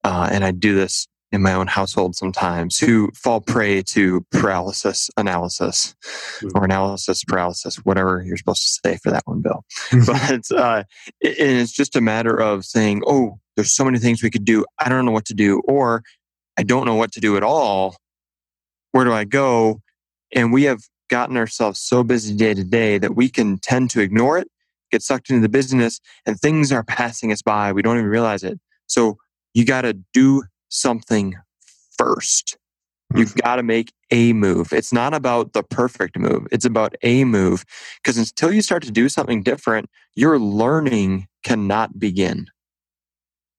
uh, 0.03 0.29
and 0.31 0.43
I 0.43 0.51
do 0.51 0.75
this 0.75 1.07
in 1.31 1.41
my 1.41 1.53
own 1.53 1.67
household 1.67 2.15
sometimes 2.15 2.77
who 2.77 3.11
fall 3.13 3.41
prey 3.41 3.81
to 3.81 4.25
paralysis 4.31 5.09
analysis 5.17 5.95
mm-hmm. 6.39 6.57
or 6.57 6.63
analysis 6.63 7.23
paralysis, 7.23 7.75
whatever 7.77 8.23
you're 8.25 8.37
supposed 8.37 8.63
to 8.63 8.89
say 8.89 8.97
for 8.97 9.11
that 9.11 9.23
one, 9.25 9.41
Bill. 9.41 9.63
Mm-hmm. 9.89 10.51
but 10.55 10.57
uh, 10.57 10.83
it, 11.19 11.39
it's 11.39 11.73
just 11.73 11.95
a 11.95 12.01
matter 12.01 12.39
of 12.39 12.63
saying, 12.63 13.03
oh, 13.05 13.39
there's 13.57 13.73
so 13.73 13.83
many 13.83 13.97
things 13.97 14.23
we 14.23 14.29
could 14.29 14.45
do. 14.45 14.63
I 14.79 14.87
don't 14.87 15.03
know 15.03 15.11
what 15.11 15.25
to 15.25 15.33
do, 15.33 15.61
or 15.67 16.03
I 16.57 16.63
don't 16.63 16.85
know 16.85 16.95
what 16.95 17.11
to 17.13 17.19
do 17.19 17.35
at 17.35 17.43
all. 17.43 17.97
Where 18.91 19.03
do 19.03 19.11
I 19.11 19.25
go? 19.25 19.81
And 20.33 20.53
we 20.53 20.63
have 20.63 20.79
gotten 21.09 21.37
ourselves 21.37 21.79
so 21.79 22.03
busy 22.03 22.35
day 22.35 22.53
to 22.53 22.63
day 22.63 22.99
that 22.99 23.15
we 23.15 23.29
can 23.29 23.57
tend 23.57 23.89
to 23.91 23.99
ignore 23.99 24.37
it, 24.37 24.47
get 24.91 25.01
sucked 25.01 25.29
into 25.29 25.41
the 25.41 25.49
business, 25.49 25.99
and 26.25 26.39
things 26.39 26.71
are 26.71 26.83
passing 26.87 27.31
us 27.31 27.41
by. 27.41 27.71
We 27.71 27.81
don't 27.81 27.97
even 27.97 28.09
realize 28.09 28.43
it. 28.43 28.59
So 28.85 29.17
you 29.53 29.65
got 29.65 29.81
to 29.81 29.97
do 30.13 30.43
something 30.69 31.35
first. 31.97 32.57
You've 33.15 33.29
mm-hmm. 33.29 33.39
got 33.39 33.55
to 33.55 33.63
make 33.63 33.91
a 34.11 34.33
move. 34.33 34.71
It's 34.71 34.93
not 34.93 35.13
about 35.13 35.53
the 35.53 35.63
perfect 35.63 36.17
move. 36.17 36.45
It's 36.51 36.65
about 36.65 36.95
a 37.01 37.23
move. 37.23 37.65
Because 38.03 38.17
until 38.17 38.51
you 38.51 38.61
start 38.61 38.83
to 38.83 38.91
do 38.91 39.09
something 39.09 39.43
different, 39.43 39.89
your 40.15 40.37
learning 40.37 41.27
cannot 41.43 41.97
begin. 41.99 42.47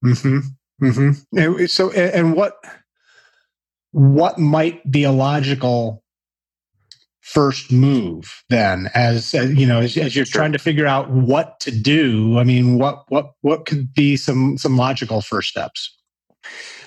Hmm. 0.02 0.38
Hmm. 0.80 1.66
So, 1.66 1.90
and 1.90 2.34
what 2.34 2.56
what 3.92 4.38
might 4.38 4.88
be 4.90 5.02
a 5.02 5.12
logical 5.12 6.02
first 7.28 7.70
move 7.70 8.42
then 8.48 8.88
as 8.94 9.34
you 9.34 9.66
know 9.66 9.80
as, 9.80 9.96
as 9.98 10.16
you're 10.16 10.24
sure. 10.24 10.40
trying 10.40 10.52
to 10.52 10.58
figure 10.58 10.86
out 10.86 11.10
what 11.10 11.60
to 11.60 11.70
do 11.70 12.38
i 12.38 12.44
mean 12.44 12.78
what 12.78 13.04
what 13.08 13.32
what 13.42 13.66
could 13.66 13.92
be 13.92 14.16
some 14.16 14.56
some 14.56 14.78
logical 14.78 15.20
first 15.20 15.50
steps 15.50 15.94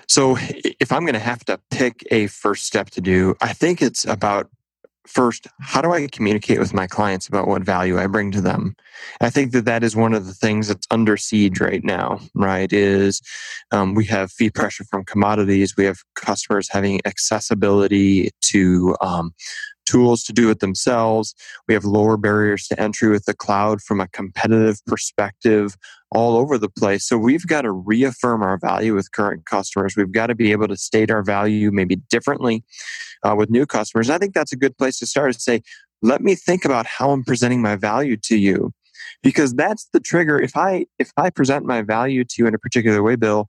so 0.07 0.35
if 0.79 0.91
i'm 0.91 1.01
going 1.01 1.13
to 1.13 1.19
have 1.19 1.45
to 1.45 1.59
pick 1.69 2.03
a 2.09 2.25
first 2.25 2.65
step 2.65 2.89
to 2.89 3.01
do 3.01 3.35
i 3.39 3.53
think 3.53 3.83
it's 3.83 4.03
about 4.05 4.49
first 5.11 5.47
how 5.59 5.81
do 5.81 5.91
i 5.91 6.07
communicate 6.07 6.59
with 6.59 6.73
my 6.73 6.87
clients 6.87 7.27
about 7.27 7.47
what 7.47 7.61
value 7.61 7.99
i 7.99 8.07
bring 8.07 8.31
to 8.31 8.41
them? 8.41 8.75
I 9.19 9.29
think 9.29 9.51
that 9.51 9.65
that 9.65 9.83
is 9.83 9.95
one 9.95 10.13
of 10.13 10.25
the 10.27 10.33
things 10.33 10.67
that's 10.67 10.87
under 10.91 11.17
siege 11.17 11.59
right 11.59 11.83
now 11.83 12.19
right 12.33 12.71
is 12.71 13.21
um, 13.71 13.95
we 13.95 14.05
have 14.05 14.31
fee 14.31 14.49
pressure 14.49 14.85
from 14.85 15.05
commodities 15.05 15.75
we 15.77 15.85
have 15.85 15.99
customers 16.15 16.69
having 16.71 17.01
accessibility 17.05 18.29
to 18.51 18.95
um, 19.01 19.33
tools 19.91 20.23
to 20.23 20.33
do 20.33 20.49
it 20.49 20.59
themselves. 20.59 21.35
We 21.67 21.73
have 21.73 21.83
lower 21.83 22.15
barriers 22.15 22.67
to 22.67 22.79
entry 22.79 23.09
with 23.09 23.25
the 23.25 23.33
cloud 23.33 23.81
from 23.81 23.99
a 23.99 24.07
competitive 24.07 24.83
perspective 24.85 25.75
all 26.11 26.37
over 26.37 26.57
the 26.57 26.69
place. 26.69 27.05
So 27.05 27.17
we've 27.17 27.45
got 27.45 27.61
to 27.61 27.71
reaffirm 27.71 28.41
our 28.41 28.57
value 28.57 28.95
with 28.95 29.11
current 29.11 29.45
customers. 29.45 29.95
We've 29.97 30.11
got 30.11 30.27
to 30.27 30.35
be 30.35 30.51
able 30.51 30.67
to 30.69 30.77
state 30.77 31.11
our 31.11 31.23
value 31.23 31.71
maybe 31.71 31.97
differently 32.09 32.63
uh, 33.23 33.35
with 33.37 33.49
new 33.49 33.65
customers. 33.65 34.09
I 34.09 34.17
think 34.17 34.33
that's 34.33 34.53
a 34.53 34.57
good 34.57 34.77
place 34.77 34.97
to 34.99 35.05
start 35.05 35.33
to 35.33 35.39
say, 35.39 35.61
let 36.01 36.21
me 36.21 36.35
think 36.35 36.65
about 36.65 36.85
how 36.85 37.11
I'm 37.11 37.23
presenting 37.23 37.61
my 37.61 37.75
value 37.75 38.17
to 38.17 38.37
you. 38.37 38.71
Because 39.23 39.53
that's 39.53 39.87
the 39.93 39.99
trigger. 39.99 40.39
If 40.39 40.55
I 40.55 40.85
if 40.97 41.11
I 41.17 41.29
present 41.29 41.65
my 41.65 41.81
value 41.81 42.23
to 42.23 42.35
you 42.39 42.47
in 42.47 42.55
a 42.55 42.59
particular 42.59 43.03
way, 43.03 43.15
Bill, 43.15 43.47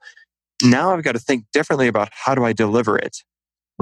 now 0.62 0.92
I've 0.92 1.02
got 1.02 1.12
to 1.12 1.18
think 1.18 1.46
differently 1.52 1.88
about 1.88 2.08
how 2.12 2.34
do 2.34 2.44
I 2.44 2.52
deliver 2.52 2.98
it 2.98 3.22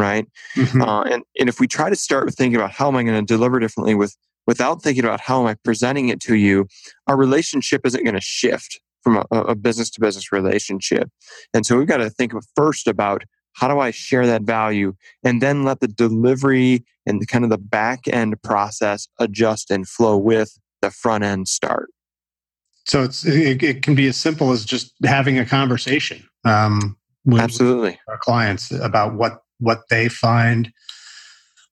right? 0.01 0.27
Mm-hmm. 0.57 0.83
Uh, 0.83 1.03
and 1.03 1.23
and 1.39 1.49
if 1.49 1.61
we 1.61 1.69
try 1.69 1.91
to 1.91 1.97
start 1.97 2.25
with 2.25 2.35
thinking 2.37 2.57
about 2.57 2.73
how 2.73 2.89
am 2.89 2.97
I 2.97 3.03
going 3.03 3.25
to 3.25 3.35
deliver 3.35 3.61
differently 3.61 3.95
with 3.95 4.17
without 4.47 4.83
thinking 4.83 5.05
about 5.05 5.21
how 5.21 5.41
am 5.41 5.47
I 5.47 5.55
presenting 5.65 6.09
it 6.09 6.21
to 6.23 6.35
you, 6.35 6.67
our 7.07 7.17
relationship 7.17 7.83
isn't 7.85 8.03
going 8.03 8.15
to 8.15 8.21
shift 8.21 8.81
from 9.03 9.25
a 9.31 9.55
business 9.55 9.91
to 9.91 10.01
business 10.01 10.31
relationship. 10.31 11.09
And 11.55 11.65
so 11.65 11.79
we've 11.79 11.87
got 11.87 11.99
to 11.99 12.11
think 12.11 12.33
first 12.55 12.87
about 12.87 13.25
how 13.55 13.69
do 13.69 13.79
I 13.79 13.91
share 13.91 14.27
that 14.27 14.43
value 14.43 14.95
and 15.25 15.41
then 15.41 15.65
let 15.65 15.81
the 15.81 15.89
delivery 15.89 16.85
and 17.07 17.21
the 17.21 17.27
kind 17.27 17.45
of 17.45 17.51
the 17.51 17.59
back 17.59 18.07
end 18.09 18.41
process 18.43 19.09
adjust 19.19 19.71
and 19.71 19.89
flow 19.89 20.17
with 20.17 20.59
the 20.83 20.91
front 20.91 21.25
end 21.25 21.49
start. 21.49 21.91
So 22.87 23.03
it's 23.03 23.25
it, 23.25 23.63
it 23.63 23.83
can 23.83 23.95
be 23.95 24.07
as 24.09 24.17
simple 24.17 24.53
as 24.53 24.65
just 24.65 24.95
having 25.05 25.39
a 25.39 25.45
conversation 25.45 26.27
um, 26.45 26.97
with, 27.25 27.41
Absolutely. 27.41 27.91
With 27.91 27.99
our 28.09 28.19
clients 28.19 28.71
about 28.71 29.15
what 29.15 29.43
what 29.61 29.83
they 29.89 30.09
find 30.09 30.73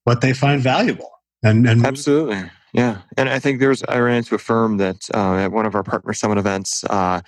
what 0.05 0.21
they 0.23 0.33
find 0.33 0.63
valuable. 0.63 1.11
And, 1.43 1.69
and 1.69 1.85
absolutely. 1.85 2.51
Yeah. 2.73 2.99
And 3.17 3.29
i 3.29 3.39
think 3.39 3.61
there's 3.61 3.83
i 3.85 3.99
ran 3.99 4.19
into 4.19 4.35
a 4.35 4.39
firm 4.39 4.77
that 4.79 5.09
uh, 5.15 5.37
at 5.37 5.53
one 5.53 5.67
of 5.67 5.75
our 5.75 5.83
partner 5.83 6.13
summit 6.13 6.39
events 6.39 6.85
uh, 6.85 7.21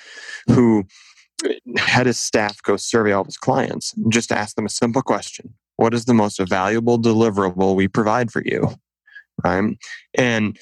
who 0.46 0.84
had 1.78 2.06
his 2.06 2.20
staff 2.20 2.62
go 2.62 2.76
survey 2.76 3.12
all 3.12 3.22
of 3.22 3.26
his 3.26 3.36
clients 3.36 3.94
and 3.94 4.12
just 4.12 4.30
ask 4.30 4.56
them 4.56 4.66
a 4.66 4.70
simple 4.70 5.02
question. 5.02 5.54
What 5.76 5.94
is 5.94 6.04
the 6.04 6.14
most 6.14 6.38
valuable 6.40 6.98
deliverable 6.98 7.74
we 7.74 7.88
provide 7.88 8.30
for 8.30 8.42
you? 8.44 8.74
Right? 9.42 9.76
And 10.14 10.58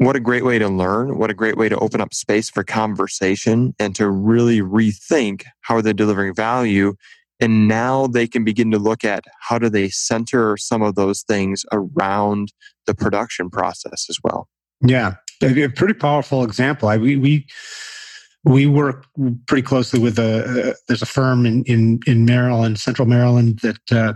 what 0.00 0.16
a 0.16 0.20
great 0.20 0.44
way 0.44 0.58
to 0.58 0.68
learn 0.68 1.16
what 1.16 1.30
a 1.30 1.34
great 1.34 1.56
way 1.56 1.68
to 1.68 1.78
open 1.78 2.00
up 2.00 2.12
space 2.12 2.50
for 2.50 2.62
conversation 2.62 3.74
and 3.78 3.94
to 3.96 4.10
really 4.10 4.60
rethink 4.60 5.44
how 5.62 5.76
are 5.76 5.82
they 5.82 5.94
delivering 5.94 6.34
value 6.34 6.94
and 7.42 7.66
now 7.66 8.06
they 8.06 8.28
can 8.28 8.44
begin 8.44 8.70
to 8.70 8.78
look 8.78 9.04
at 9.04 9.24
how 9.40 9.58
do 9.58 9.68
they 9.68 9.88
center 9.88 10.56
some 10.56 10.80
of 10.80 10.94
those 10.94 11.22
things 11.22 11.66
around 11.72 12.52
the 12.86 12.94
production 12.94 13.50
process 13.50 14.06
as 14.08 14.18
well. 14.22 14.48
Yeah, 14.80 15.16
a 15.42 15.68
pretty 15.68 15.94
powerful 15.94 16.44
example. 16.44 16.88
I, 16.88 16.96
we 16.96 17.16
we 17.16 17.46
we 18.44 18.66
work 18.66 19.06
pretty 19.46 19.62
closely 19.62 19.98
with 19.98 20.18
a 20.18 20.70
uh, 20.70 20.74
there's 20.86 21.02
a 21.02 21.06
firm 21.06 21.44
in 21.44 21.64
in 21.64 21.98
in 22.06 22.24
Maryland, 22.24 22.78
Central 22.78 23.08
Maryland, 23.08 23.58
that 23.60 23.92
uh, 23.92 24.14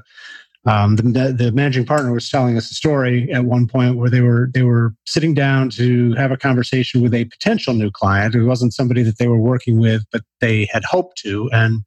um, 0.71 0.97
the, 0.97 1.35
the 1.37 1.53
managing 1.53 1.85
partner 1.85 2.13
was 2.13 2.29
telling 2.29 2.57
us 2.57 2.71
a 2.71 2.75
story 2.75 3.31
at 3.33 3.45
one 3.45 3.67
point 3.67 3.97
where 3.97 4.11
they 4.11 4.21
were 4.21 4.51
they 4.55 4.63
were 4.63 4.95
sitting 5.05 5.35
down 5.35 5.71
to 5.71 6.15
have 6.15 6.31
a 6.31 6.37
conversation 6.37 7.03
with 7.03 7.15
a 7.15 7.25
potential 7.27 7.75
new 7.75 7.91
client. 7.91 8.37
It 8.37 8.45
wasn't 8.45 8.75
somebody 8.75 9.03
that 9.03 9.19
they 9.19 9.29
were 9.29 9.41
working 9.41 9.81
with, 9.81 10.03
but 10.13 10.23
they 10.41 10.69
had 10.73 10.85
hoped 10.85 11.19
to, 11.19 11.49
and 11.53 11.83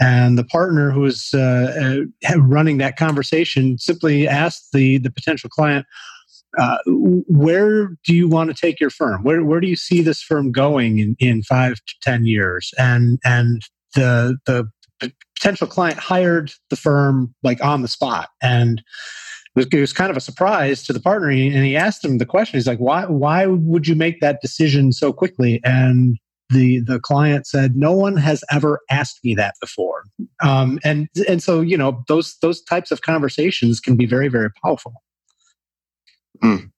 and 0.00 0.38
the 0.38 0.44
partner 0.44 0.90
who 0.90 1.00
was 1.00 1.30
uh, 1.34 2.04
uh, 2.30 2.40
running 2.40 2.78
that 2.78 2.96
conversation 2.96 3.78
simply 3.78 4.26
asked 4.26 4.72
the, 4.72 4.98
the 4.98 5.10
potential 5.10 5.50
client, 5.50 5.86
uh, 6.58 6.78
where 6.86 7.88
do 8.04 8.14
you 8.14 8.26
want 8.28 8.50
to 8.50 8.54
take 8.54 8.80
your 8.80 8.90
firm? 8.90 9.22
Where, 9.22 9.44
where 9.44 9.60
do 9.60 9.68
you 9.68 9.76
see 9.76 10.00
this 10.00 10.22
firm 10.22 10.50
going 10.50 10.98
in, 10.98 11.16
in 11.18 11.42
five 11.42 11.74
to 11.74 11.94
10 12.02 12.24
years? 12.24 12.72
And, 12.78 13.18
and 13.24 13.62
the, 13.94 14.38
the 14.46 14.66
potential 15.36 15.66
client 15.66 15.98
hired 15.98 16.52
the 16.70 16.76
firm 16.76 17.34
like 17.42 17.62
on 17.62 17.82
the 17.82 17.88
spot. 17.88 18.30
And 18.42 18.82
it 19.56 19.74
was 19.74 19.92
kind 19.92 20.10
of 20.10 20.16
a 20.16 20.20
surprise 20.20 20.82
to 20.84 20.92
the 20.92 21.00
partner. 21.00 21.28
And 21.28 21.64
he 21.64 21.76
asked 21.76 22.04
him 22.04 22.18
the 22.18 22.26
question. 22.26 22.58
He's 22.58 22.66
like, 22.66 22.78
why, 22.78 23.04
why 23.06 23.46
would 23.46 23.86
you 23.86 23.94
make 23.94 24.20
that 24.20 24.40
decision 24.40 24.92
so 24.92 25.12
quickly? 25.12 25.60
And 25.62 26.18
the 26.50 26.80
the 26.80 27.00
client 27.00 27.46
said, 27.46 27.76
"No 27.76 27.92
one 27.92 28.16
has 28.16 28.42
ever 28.50 28.80
asked 28.90 29.20
me 29.24 29.34
that 29.36 29.54
before," 29.60 30.04
um, 30.42 30.78
and 30.84 31.08
and 31.28 31.42
so 31.42 31.60
you 31.60 31.76
know 31.76 32.02
those 32.08 32.36
those 32.42 32.62
types 32.62 32.90
of 32.90 33.02
conversations 33.02 33.80
can 33.80 33.96
be 33.96 34.06
very 34.06 34.28
very 34.28 34.50
powerful. 34.62 34.92
Mm. 36.42 36.70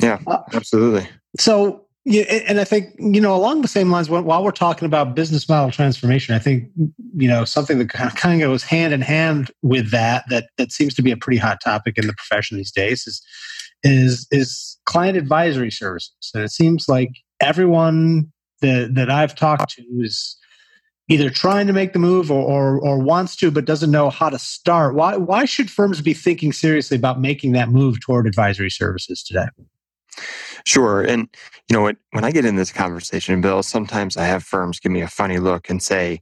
Yeah, 0.00 0.18
uh, 0.26 0.42
absolutely. 0.52 1.08
So 1.38 1.86
yeah, 2.04 2.22
and 2.22 2.60
I 2.60 2.64
think 2.64 2.94
you 2.98 3.20
know 3.20 3.34
along 3.34 3.62
the 3.62 3.68
same 3.68 3.90
lines. 3.90 4.08
While 4.08 4.44
we're 4.44 4.50
talking 4.50 4.86
about 4.86 5.14
business 5.14 5.48
model 5.48 5.70
transformation, 5.70 6.34
I 6.34 6.38
think 6.38 6.70
you 7.16 7.28
know 7.28 7.44
something 7.44 7.78
that 7.78 7.88
kind 7.88 8.42
of 8.42 8.48
goes 8.48 8.62
hand 8.62 8.94
in 8.94 9.00
hand 9.00 9.50
with 9.62 9.90
that 9.90 10.24
that 10.30 10.50
that 10.56 10.72
seems 10.72 10.94
to 10.94 11.02
be 11.02 11.10
a 11.10 11.16
pretty 11.16 11.38
hot 11.38 11.58
topic 11.62 11.98
in 11.98 12.06
the 12.06 12.14
profession 12.14 12.56
these 12.56 12.72
days 12.72 13.06
is 13.06 13.22
is 13.82 14.26
is 14.30 14.78
client 14.84 15.16
advisory 15.16 15.70
services. 15.70 16.30
And 16.34 16.44
it 16.44 16.50
seems 16.50 16.88
like 16.88 17.10
everyone 17.40 18.32
that 18.60 18.94
that 18.94 19.10
I've 19.10 19.34
talked 19.34 19.70
to 19.76 19.82
is 20.00 20.36
either 21.08 21.30
trying 21.30 21.68
to 21.68 21.72
make 21.72 21.92
the 21.92 21.98
move 21.98 22.32
or, 22.32 22.42
or, 22.42 22.80
or 22.80 22.98
wants 22.98 23.36
to 23.36 23.50
but 23.50 23.64
doesn't 23.64 23.90
know 23.90 24.10
how 24.10 24.28
to 24.28 24.38
start. 24.38 24.94
Why 24.94 25.16
why 25.16 25.44
should 25.44 25.70
firms 25.70 26.00
be 26.00 26.14
thinking 26.14 26.52
seriously 26.52 26.96
about 26.96 27.20
making 27.20 27.52
that 27.52 27.68
move 27.68 28.00
toward 28.00 28.26
advisory 28.26 28.70
services 28.70 29.22
today? 29.22 29.46
Sure. 30.66 31.02
And, 31.02 31.28
you 31.68 31.76
know, 31.76 31.82
when, 31.82 31.96
when 32.10 32.24
I 32.24 32.32
get 32.32 32.44
in 32.44 32.56
this 32.56 32.72
conversation, 32.72 33.40
Bill, 33.40 33.62
sometimes 33.62 34.16
I 34.16 34.24
have 34.24 34.42
firms 34.42 34.80
give 34.80 34.90
me 34.90 35.00
a 35.00 35.08
funny 35.08 35.38
look 35.38 35.70
and 35.70 35.80
say, 35.80 36.20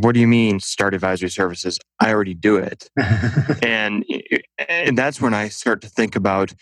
what 0.00 0.12
do 0.12 0.20
you 0.20 0.26
mean 0.26 0.60
start 0.60 0.94
advisory 0.94 1.28
services? 1.28 1.78
I 2.00 2.12
already 2.12 2.34
do 2.34 2.56
it. 2.56 2.88
and, 3.62 4.04
eh, 4.10 4.38
eh, 4.58 4.64
and 4.68 4.96
that's 4.96 5.20
when 5.20 5.34
I 5.34 5.48
start 5.48 5.82
to 5.82 5.88
think 5.88 6.16
about, 6.16 6.54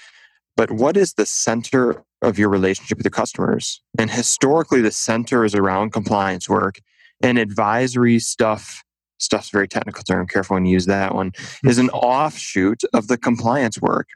but 0.56 0.70
what 0.70 0.96
is 0.96 1.12
the 1.12 1.26
center 1.26 2.02
of 2.22 2.38
your 2.38 2.48
relationship 2.48 2.98
with 2.98 3.06
your 3.06 3.10
customers? 3.10 3.82
And 3.98 4.10
historically, 4.10 4.80
the 4.80 4.90
center 4.90 5.44
is 5.44 5.54
around 5.54 5.92
compliance 5.92 6.48
work 6.48 6.76
and 7.22 7.38
advisory 7.38 8.18
stuff. 8.18 8.82
Stuff's 9.18 9.50
very 9.50 9.68
technical 9.68 10.02
term. 10.02 10.26
Careful 10.26 10.54
when 10.54 10.66
you 10.66 10.74
use 10.74 10.86
that 10.86 11.14
one. 11.14 11.32
Is 11.64 11.78
an 11.78 11.90
offshoot 11.90 12.82
of 12.92 13.08
the 13.08 13.16
compliance 13.16 13.80
work, 13.80 14.08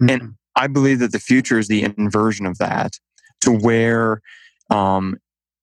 mm-hmm. 0.00 0.10
and 0.10 0.34
I 0.56 0.66
believe 0.66 0.98
that 0.98 1.12
the 1.12 1.20
future 1.20 1.58
is 1.58 1.68
the 1.68 1.84
inversion 1.84 2.44
of 2.44 2.58
that, 2.58 2.94
to 3.42 3.52
where 3.52 4.20
um, 4.70 5.18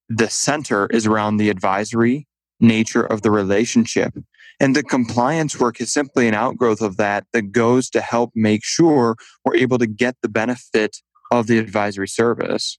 the 0.07 0.29
center 0.29 0.87
is 0.87 1.05
around 1.05 1.37
the 1.37 1.49
advisory 1.49 2.27
nature 2.61 3.03
of 3.03 3.21
the 3.21 3.31
relationship. 3.31 4.13
And 4.59 4.75
the 4.75 4.83
compliance 4.83 5.59
work 5.59 5.81
is 5.81 5.91
simply 5.91 6.29
an 6.29 6.33
outgrowth 6.33 6.81
of 6.81 6.95
that 6.95 7.25
that 7.33 7.51
goes 7.51 7.89
to 7.89 7.99
help 7.99 8.31
make 8.35 8.63
sure 8.63 9.17
we're 9.43 9.57
able 9.57 9.77
to 9.79 9.87
get 9.87 10.15
the 10.21 10.29
benefit 10.29 10.97
of 11.39 11.47
the 11.47 11.57
advisory 11.59 12.07
service. 12.07 12.77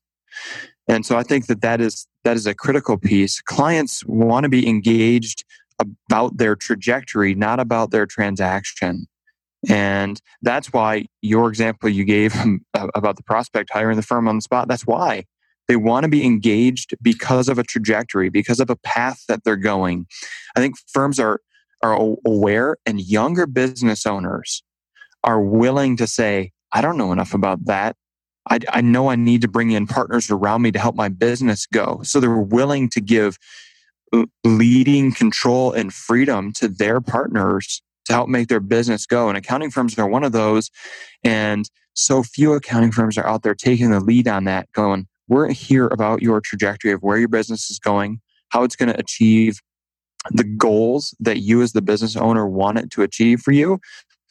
And 0.89 1.05
so 1.05 1.17
I 1.17 1.23
think 1.23 1.47
that 1.47 1.63
that 1.63 1.81
is 1.81 2.07
that 2.25 2.37
is 2.37 2.47
a 2.47 2.55
critical 2.55 2.99
piece. 2.99 3.41
Clients 3.41 4.05
want 4.07 4.45
to 4.45 4.49
be 4.49 4.69
engaged 4.69 5.45
about 5.81 6.39
their 6.39 6.57
trajectory, 6.57 7.35
not 7.35 7.61
about 7.61 7.91
their 7.91 8.07
transaction. 8.07 9.07
And 9.69 10.21
that's 10.43 10.73
why 10.73 11.07
your 11.23 11.49
example 11.49 11.89
you 11.89 12.05
gave 12.05 12.35
about 12.75 13.17
the 13.17 13.23
prospect 13.23 13.71
hiring 13.73 13.97
the 13.97 14.03
firm 14.03 14.29
on 14.29 14.37
the 14.37 14.43
spot, 14.43 14.69
that's 14.69 14.87
why 14.87 15.25
they 15.69 15.77
want 15.77 16.05
to 16.05 16.09
be 16.09 16.25
engaged 16.25 16.95
because 17.03 17.49
of 17.49 17.59
a 17.59 17.65
trajectory, 17.65 18.29
because 18.29 18.61
of 18.61 18.71
a 18.71 18.77
path 18.77 19.25
that 19.29 19.43
they're 19.45 19.57
going. 19.57 20.07
I 20.57 20.61
think 20.61 20.77
firms 20.93 21.19
are, 21.19 21.41
are 21.83 22.17
aware 22.25 22.77
and 22.87 23.01
younger 23.01 23.47
business 23.47 24.07
owners 24.07 24.63
are 25.25 25.41
willing 25.41 25.97
to 25.97 26.07
say, 26.07 26.53
I 26.73 26.81
don't 26.81 26.97
know 26.97 27.13
enough 27.13 27.35
about 27.35 27.65
that. 27.67 27.97
I, 28.49 28.61
I 28.71 28.81
know 28.81 29.09
I 29.09 29.17
need 29.17 29.43
to 29.43 29.49
bring 29.49 29.73
in 29.73 29.87
partners 29.87 30.31
around 30.31 30.63
me 30.63 30.71
to 30.73 30.79
help 30.79 30.95
my 30.95 31.09
business 31.09 31.67
go. 31.67 32.01
So 32.03 32.21
they're 32.21 32.37
willing 32.37 32.89
to 32.91 33.01
give 33.01 33.39
uh, 34.13 34.27
leading 34.45 35.13
control 35.13 35.73
and 35.73 35.93
freedom 35.93 36.53
to 36.55 36.69
their 36.69 37.01
partners 37.01 37.83
to 38.07 38.13
help 38.13 38.29
make 38.29 38.49
their 38.49 38.61
business 38.61 39.05
go. 39.05 39.29
And 39.29 39.37
accounting 39.37 39.71
firms 39.71 39.99
are 39.99 40.09
one 40.09 40.25
of 40.25 40.33
those. 40.33 40.71
And 41.25 41.69
so 41.95 42.23
few 42.23 42.53
accounting 42.53 42.93
firms 42.93 43.19
are 43.19 43.27
out 43.27 43.43
there 43.43 43.55
taking 43.55 43.91
the 43.91 44.01
lead 44.01 44.29
on 44.29 44.45
that, 44.45 44.71
going, 44.73 45.09
we're 45.29 45.51
here 45.51 45.89
about 45.89 46.23
your 46.23 46.41
trajectory 46.41 46.93
of 46.93 47.03
where 47.03 47.19
your 47.19 47.29
business 47.29 47.69
is 47.69 47.79
going, 47.79 48.21
how 48.51 48.63
it's 48.63 48.77
going 48.77 48.93
to 48.93 48.99
achieve 48.99 49.61
the 50.31 50.45
goals 50.45 51.15
that 51.21 51.39
you 51.39 51.63
as 51.63 51.73
the 51.73 51.83
business 51.83 52.17
owner 52.17 52.47
want 52.47 52.79
it 52.79 52.91
to 52.91 53.03
achieve 53.03 53.41
for 53.41 53.53
you. 53.53 53.81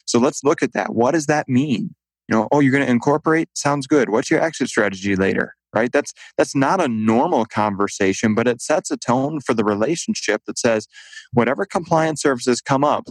So 0.06 0.18
let's 0.18 0.42
look 0.44 0.62
at 0.62 0.72
that. 0.72 0.94
What 0.94 1.12
does 1.12 1.26
that 1.26 1.48
mean? 1.48 1.94
You 2.28 2.36
know, 2.36 2.48
oh, 2.52 2.60
you're 2.60 2.72
going 2.72 2.84
to 2.84 2.90
incorporate? 2.90 3.48
Sounds 3.54 3.86
good. 3.86 4.08
What's 4.10 4.30
your 4.30 4.40
exit 4.40 4.68
strategy 4.68 5.16
later? 5.16 5.54
Right? 5.74 5.92
That's 5.92 6.12
that's 6.38 6.56
not 6.56 6.82
a 6.82 6.88
normal 6.88 7.44
conversation, 7.44 8.34
but 8.34 8.48
it 8.48 8.62
sets 8.62 8.90
a 8.90 8.96
tone 8.96 9.40
for 9.40 9.52
the 9.52 9.64
relationship 9.64 10.42
that 10.46 10.58
says 10.58 10.88
whatever 11.32 11.66
compliance 11.66 12.22
services 12.22 12.60
come 12.62 12.82
up, 12.82 13.08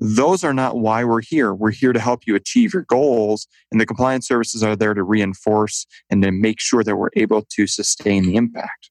those 0.00 0.42
are 0.42 0.52
not 0.52 0.78
why 0.78 1.04
we're 1.04 1.20
here. 1.20 1.54
We're 1.54 1.70
here 1.70 1.92
to 1.92 2.00
help 2.00 2.26
you 2.26 2.34
achieve 2.34 2.74
your 2.74 2.84
goals, 2.88 3.46
and 3.70 3.80
the 3.80 3.86
compliance 3.86 4.26
services 4.26 4.62
are 4.62 4.74
there 4.74 4.94
to 4.94 5.02
reinforce 5.04 5.86
and 6.10 6.22
to 6.22 6.32
make 6.32 6.60
sure 6.60 6.82
that 6.82 6.96
we're 6.96 7.10
able 7.14 7.46
to 7.50 7.66
sustain 7.68 8.24
the 8.24 8.34
impact. 8.34 8.90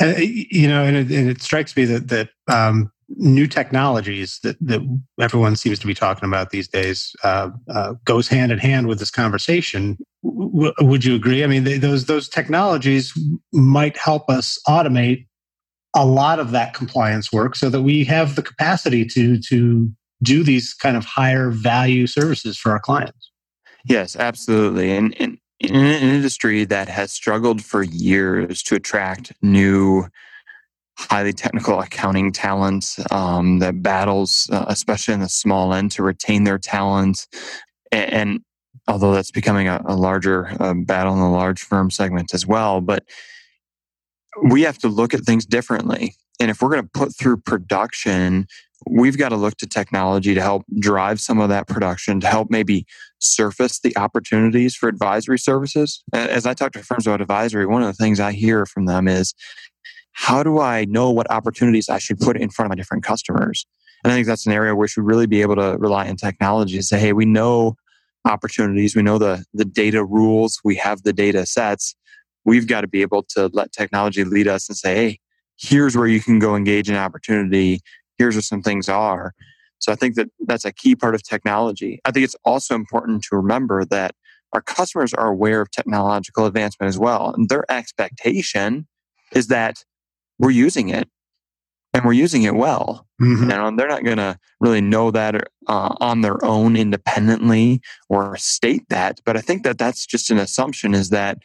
And, 0.00 0.18
you 0.18 0.68
know, 0.68 0.82
and 0.82 0.96
it, 0.96 1.10
and 1.12 1.30
it 1.30 1.42
strikes 1.42 1.76
me 1.76 1.84
that 1.84 2.08
that 2.08 2.30
um, 2.48 2.90
new 3.08 3.46
technologies 3.46 4.40
that 4.42 4.56
that 4.60 4.80
everyone 5.20 5.56
seems 5.56 5.78
to 5.78 5.86
be 5.86 5.94
talking 5.94 6.28
about 6.28 6.50
these 6.50 6.68
days 6.68 7.14
uh, 7.22 7.50
uh, 7.72 7.94
goes 8.04 8.28
hand 8.28 8.50
in 8.50 8.58
hand 8.58 8.88
with 8.88 8.98
this 8.98 9.10
conversation. 9.10 9.96
W- 10.24 10.72
would 10.80 11.04
you 11.04 11.14
agree? 11.14 11.44
I 11.44 11.46
mean, 11.46 11.64
they, 11.64 11.78
those 11.78 12.06
those 12.06 12.28
technologies 12.28 13.12
might 13.52 13.96
help 13.96 14.28
us 14.28 14.58
automate 14.66 15.26
a 15.94 16.04
lot 16.04 16.38
of 16.38 16.50
that 16.50 16.74
compliance 16.74 17.32
work 17.32 17.56
so 17.56 17.70
that 17.70 17.82
we 17.82 18.04
have 18.04 18.34
the 18.34 18.42
capacity 18.42 19.04
to 19.06 19.40
to 19.42 19.90
do 20.22 20.42
these 20.42 20.74
kind 20.74 20.96
of 20.96 21.04
higher 21.04 21.50
value 21.50 22.06
services 22.06 22.56
for 22.56 22.72
our 22.72 22.80
clients. 22.80 23.30
Yes, 23.84 24.16
absolutely. 24.16 24.96
And, 24.96 25.14
and 25.20 25.38
in 25.60 25.74
an 25.74 26.02
industry 26.02 26.64
that 26.64 26.88
has 26.88 27.12
struggled 27.12 27.62
for 27.62 27.82
years 27.82 28.62
to 28.64 28.74
attract 28.74 29.32
new, 29.42 30.06
highly 30.98 31.32
technical 31.32 31.80
accounting 31.80 32.32
talent 32.32 32.96
um, 33.10 33.58
that 33.58 33.82
battles, 33.82 34.48
uh, 34.52 34.64
especially 34.68 35.14
in 35.14 35.20
the 35.20 35.28
small 35.28 35.74
end, 35.74 35.90
to 35.92 36.02
retain 36.02 36.44
their 36.44 36.58
talent. 36.58 37.26
And, 37.92 38.12
and 38.12 38.40
although 38.88 39.12
that's 39.12 39.30
becoming 39.30 39.68
a, 39.68 39.82
a 39.86 39.96
larger 39.96 40.48
uh, 40.60 40.74
battle 40.74 41.14
in 41.14 41.20
the 41.20 41.28
large 41.28 41.60
firm 41.60 41.90
segment 41.90 42.32
as 42.34 42.46
well, 42.46 42.80
but 42.80 43.04
we 44.42 44.62
have 44.62 44.78
to 44.78 44.88
look 44.88 45.14
at 45.14 45.20
things 45.20 45.46
differently. 45.46 46.14
And 46.40 46.50
if 46.50 46.60
we're 46.60 46.70
going 46.70 46.82
to 46.82 46.90
put 46.92 47.16
through 47.16 47.38
production 47.38 48.46
we've 48.88 49.18
got 49.18 49.30
to 49.30 49.36
look 49.36 49.56
to 49.56 49.66
technology 49.66 50.34
to 50.34 50.40
help 50.40 50.64
drive 50.78 51.20
some 51.20 51.40
of 51.40 51.48
that 51.48 51.66
production, 51.66 52.20
to 52.20 52.26
help 52.26 52.50
maybe 52.50 52.86
surface 53.18 53.80
the 53.80 53.96
opportunities 53.96 54.74
for 54.74 54.88
advisory 54.88 55.38
services. 55.38 56.02
As 56.12 56.46
I 56.46 56.54
talk 56.54 56.72
to 56.72 56.82
firms 56.82 57.06
about 57.06 57.20
advisory, 57.20 57.66
one 57.66 57.82
of 57.82 57.88
the 57.88 57.94
things 57.94 58.20
I 58.20 58.32
hear 58.32 58.66
from 58.66 58.86
them 58.86 59.08
is 59.08 59.34
how 60.18 60.42
do 60.42 60.58
I 60.60 60.84
know 60.86 61.10
what 61.10 61.30
opportunities 61.30 61.88
I 61.88 61.98
should 61.98 62.18
put 62.18 62.36
in 62.36 62.50
front 62.50 62.66
of 62.66 62.70
my 62.70 62.74
different 62.74 63.04
customers? 63.04 63.66
And 64.02 64.12
I 64.12 64.16
think 64.16 64.26
that's 64.26 64.46
an 64.46 64.52
area 64.52 64.74
where 64.74 64.82
we 64.82 64.88
should 64.88 65.04
really 65.04 65.26
be 65.26 65.42
able 65.42 65.56
to 65.56 65.76
rely 65.78 66.08
on 66.08 66.16
technology 66.16 66.76
to 66.76 66.82
say, 66.82 66.98
hey, 66.98 67.12
we 67.12 67.24
know 67.24 67.76
opportunities, 68.24 68.96
we 68.96 69.02
know 69.02 69.18
the, 69.18 69.44
the 69.54 69.64
data 69.64 70.04
rules, 70.04 70.60
we 70.64 70.76
have 70.76 71.02
the 71.02 71.12
data 71.12 71.46
sets. 71.46 71.94
We've 72.44 72.66
got 72.66 72.82
to 72.82 72.88
be 72.88 73.02
able 73.02 73.24
to 73.30 73.50
let 73.52 73.72
technology 73.72 74.24
lead 74.24 74.48
us 74.48 74.68
and 74.68 74.76
say, 74.76 74.94
hey, 74.94 75.18
here's 75.58 75.96
where 75.96 76.06
you 76.06 76.20
can 76.20 76.38
go 76.38 76.56
engage 76.56 76.90
in 76.90 76.96
opportunity 76.96 77.80
here's 78.18 78.34
where 78.34 78.42
some 78.42 78.62
things 78.62 78.88
are. 78.88 79.34
So 79.78 79.92
I 79.92 79.94
think 79.94 80.14
that 80.14 80.28
that's 80.46 80.64
a 80.64 80.72
key 80.72 80.96
part 80.96 81.14
of 81.14 81.22
technology. 81.22 82.00
I 82.04 82.10
think 82.10 82.24
it's 82.24 82.36
also 82.44 82.74
important 82.74 83.22
to 83.24 83.36
remember 83.36 83.84
that 83.86 84.14
our 84.52 84.62
customers 84.62 85.12
are 85.12 85.26
aware 85.26 85.60
of 85.60 85.70
technological 85.70 86.46
advancement 86.46 86.88
as 86.88 86.98
well. 86.98 87.34
And 87.34 87.48
their 87.48 87.70
expectation 87.70 88.86
is 89.32 89.48
that 89.48 89.84
we're 90.38 90.50
using 90.50 90.88
it 90.88 91.08
and 91.96 92.04
we're 92.04 92.12
using 92.12 92.42
it 92.42 92.54
well. 92.54 93.06
Mm-hmm. 93.20 93.50
And 93.50 93.78
they're 93.78 93.88
not 93.88 94.04
going 94.04 94.18
to 94.18 94.38
really 94.60 94.82
know 94.82 95.10
that 95.10 95.48
uh, 95.66 95.94
on 96.00 96.20
their 96.20 96.44
own 96.44 96.76
independently 96.76 97.80
or 98.10 98.36
state 98.36 98.88
that. 98.90 99.20
But 99.24 99.36
I 99.36 99.40
think 99.40 99.62
that 99.64 99.78
that's 99.78 100.04
just 100.04 100.30
an 100.30 100.38
assumption 100.38 100.94
is 100.94 101.08
that 101.10 101.38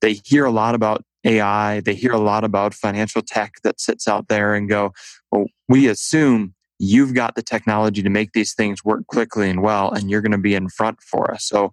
they 0.00 0.20
hear 0.24 0.46
a 0.46 0.50
lot 0.50 0.74
about 0.74 1.04
AI, 1.24 1.80
they 1.80 1.94
hear 1.94 2.12
a 2.12 2.18
lot 2.18 2.44
about 2.44 2.72
financial 2.72 3.20
tech 3.20 3.56
that 3.64 3.80
sits 3.80 4.08
out 4.08 4.28
there 4.28 4.54
and 4.54 4.68
go, 4.68 4.92
well, 5.30 5.46
we 5.68 5.88
assume 5.88 6.54
you've 6.78 7.12
got 7.12 7.34
the 7.34 7.42
technology 7.42 8.02
to 8.02 8.08
make 8.08 8.32
these 8.32 8.54
things 8.54 8.84
work 8.84 9.06
quickly 9.08 9.50
and 9.50 9.62
well, 9.62 9.90
and 9.90 10.10
you're 10.10 10.22
going 10.22 10.32
to 10.32 10.38
be 10.38 10.54
in 10.54 10.68
front 10.68 11.02
for 11.02 11.30
us. 11.30 11.44
So, 11.44 11.72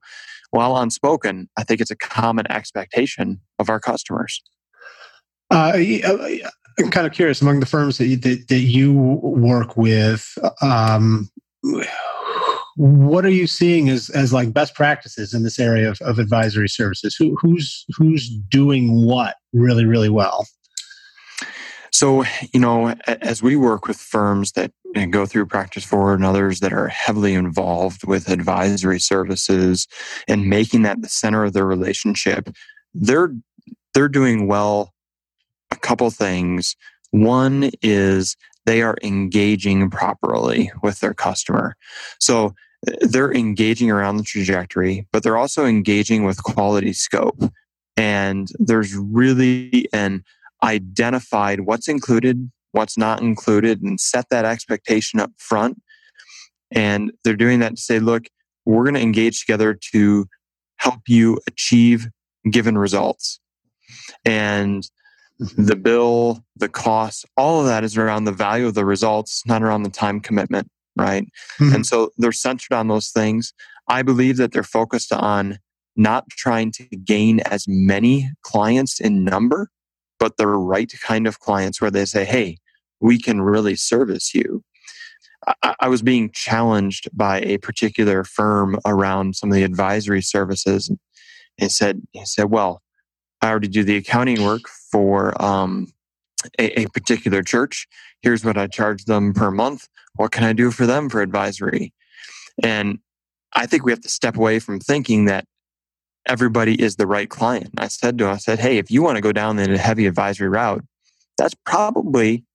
while 0.52 0.78
unspoken, 0.78 1.50
I 1.58 1.64
think 1.64 1.82
it's 1.82 1.92
a 1.92 1.96
common 1.96 2.50
expectation 2.52 3.42
of 3.60 3.70
our 3.70 3.80
customers. 3.80 4.42
Uh, 5.52 5.74
uh 6.04 6.28
I'm 6.80 6.92
kind 6.92 7.08
of 7.08 7.14
curious 7.14 7.42
among 7.42 7.60
the 7.60 7.66
firms 7.66 7.98
that 7.98 8.08
you, 8.08 8.18
that, 8.18 8.48
that 8.50 8.60
you 8.60 8.94
work 8.94 9.78
with. 9.78 10.38
Um, 10.62 11.30
what 12.76 13.26
are 13.26 13.30
you 13.30 13.48
seeing 13.48 13.90
as, 13.90 14.10
as 14.10 14.34
like 14.34 14.54
best 14.54 14.76
practices 14.76 15.34
in 15.34 15.44
this 15.44 15.60
area 15.60 15.90
of, 15.90 16.02
of 16.02 16.20
advisory 16.20 16.68
services? 16.68 17.16
Who, 17.16 17.38
who's 17.42 17.86
who's 17.96 18.30
doing 18.30 19.06
what 19.06 19.36
really 19.54 19.86
really 19.86 20.10
well? 20.10 20.46
So, 21.92 22.26
you 22.54 22.60
know, 22.60 22.90
as 23.08 23.42
we 23.42 23.56
work 23.56 23.88
with 23.88 23.96
firms 23.96 24.52
that 24.52 24.74
go 25.12 25.26
through 25.26 25.46
Practice 25.46 25.86
Forward 25.86 26.16
and 26.16 26.26
others 26.26 26.60
that 26.60 26.74
are 26.74 26.90
heavily 26.90 27.34
involved 27.34 28.06
with 28.06 28.28
advisory 28.28 29.00
services 29.00 29.88
and 30.28 30.50
making 30.50 30.82
that 30.82 31.02
the 31.02 31.08
center 31.08 31.46
of 31.46 31.54
their 31.54 31.66
relationship, 31.66 32.50
they're 32.94 33.34
they're 33.94 34.10
doing 34.10 34.46
well 34.46 34.94
a 35.76 35.80
couple 35.80 36.10
things. 36.10 36.76
One 37.12 37.72
is 37.82 38.36
they 38.66 38.82
are 38.82 38.98
engaging 39.04 39.90
properly 39.90 40.72
with 40.82 41.00
their 41.00 41.14
customer. 41.14 41.76
So 42.20 42.56
they're 43.02 43.34
engaging 43.34 43.92
around 43.92 44.18
the 44.18 44.24
trajectory, 44.24 45.08
but 45.12 45.24
they're 45.24 45.38
also 45.38 45.66
engaging 45.66 46.24
with 46.24 46.44
quality 46.44 46.94
scope. 46.94 47.40
And 47.98 48.48
there's 48.60 48.96
really 48.96 49.88
an 49.94 50.24
identified 50.64 51.62
what's 51.62 51.88
included, 51.88 52.52
what's 52.72 52.98
not 52.98 53.22
included, 53.22 53.82
and 53.82 54.00
set 54.00 54.30
that 54.30 54.46
expectation 54.46 55.20
up 55.20 55.32
front. 55.38 55.82
And 56.72 57.12
they're 57.24 57.36
doing 57.36 57.60
that 57.60 57.76
to 57.76 57.82
say, 57.82 58.00
look, 58.00 58.26
we're 58.66 58.84
going 58.84 58.96
to 58.96 59.02
engage 59.02 59.40
together 59.40 59.78
to 59.94 60.26
help 60.78 61.02
you 61.08 61.40
achieve 61.48 62.08
given 62.50 62.78
results. 62.78 63.40
And 64.26 64.88
the 65.40 65.76
bill, 65.76 66.44
the 66.56 66.70
cost, 66.70 67.26
all 67.36 67.62
of 67.62 67.68
that 67.68 67.84
is 67.84 67.98
around 67.98 68.24
the 68.24 68.32
value 68.32 68.68
of 68.68 68.74
the 68.74 68.86
results, 68.86 69.44
not 69.46 69.62
around 69.62 69.84
the 69.84 69.90
time 69.90 70.20
commitment, 70.20 70.70
right? 70.96 71.26
Mm-hmm. 71.60 71.76
And 71.76 71.86
so 71.86 72.12
they're 72.18 72.32
centered 72.32 72.74
on 72.74 72.88
those 72.88 73.10
things. 73.10 73.54
I 73.88 74.02
believe 74.02 74.38
that 74.38 74.52
they're 74.52 74.64
focused 74.64 75.12
on 75.12 75.60
not 75.96 76.30
trying 76.30 76.72
to 76.74 76.84
gain 76.84 77.40
as 77.42 77.66
many 77.68 78.32
clients 78.42 79.00
in 79.00 79.24
number, 79.24 79.70
but 80.20 80.38
the 80.38 80.48
right 80.48 80.92
kind 81.02 81.28
of 81.28 81.40
clients 81.40 81.82
where 81.82 81.92
they 81.92 82.06
say, 82.06 82.26
hey, 82.26 82.58
we 83.00 83.20
can 83.20 83.42
really 83.42 83.76
service 83.76 84.34
you. 84.34 84.64
I, 85.62 85.76
I 85.82 85.88
was 85.90 86.02
being 86.02 86.32
challenged 86.34 87.10
by 87.14 87.42
a 87.42 87.58
particular 87.58 88.24
firm 88.24 88.80
around 88.86 89.36
some 89.36 89.52
of 89.52 89.56
the 89.56 89.64
advisory 89.64 90.22
services. 90.22 90.92
And 91.58 91.72
said, 91.72 92.02
he 92.12 92.26
said, 92.26 92.50
well, 92.52 92.82
I 93.42 93.50
already 93.50 93.70
do 93.70 93.86
the 93.86 93.96
accounting 93.96 94.44
work 94.44 94.64
for 94.96 95.34
um, 95.44 95.92
a, 96.58 96.84
a 96.84 96.88
particular 96.88 97.44
church. 97.44 97.86
Here's 98.22 98.46
what 98.46 98.58
I 98.58 98.68
charge 98.68 99.04
them 99.04 99.34
per 99.34 99.52
month. 99.52 99.90
What 100.14 100.32
can 100.32 100.46
I 100.46 100.54
do 100.54 100.72
for 100.72 100.86
them 100.86 101.10
for 101.10 101.22
advisory? 101.22 101.92
And 102.64 103.00
I 103.52 103.66
think 103.66 103.84
we 103.84 103.92
have 103.92 104.00
to 104.00 104.10
step 104.10 104.38
away 104.38 104.60
from 104.60 104.80
thinking 104.80 105.26
that 105.26 105.44
everybody 106.26 106.82
is 106.82 106.96
the 106.96 107.08
right 107.08 107.30
client. 107.30 107.72
I 107.78 107.90
said 107.90 108.18
to 108.20 108.24
him, 108.24 108.32
I 108.32 108.38
said, 108.38 108.60
hey, 108.60 108.78
if 108.78 108.90
you 108.90 109.04
want 109.04 109.18
to 109.18 109.22
go 109.22 109.34
down 109.34 109.58
the 109.58 109.78
heavy 109.78 110.06
advisory 110.06 110.48
route, 110.48 110.86
that's 111.38 111.56
probably, 111.66 112.46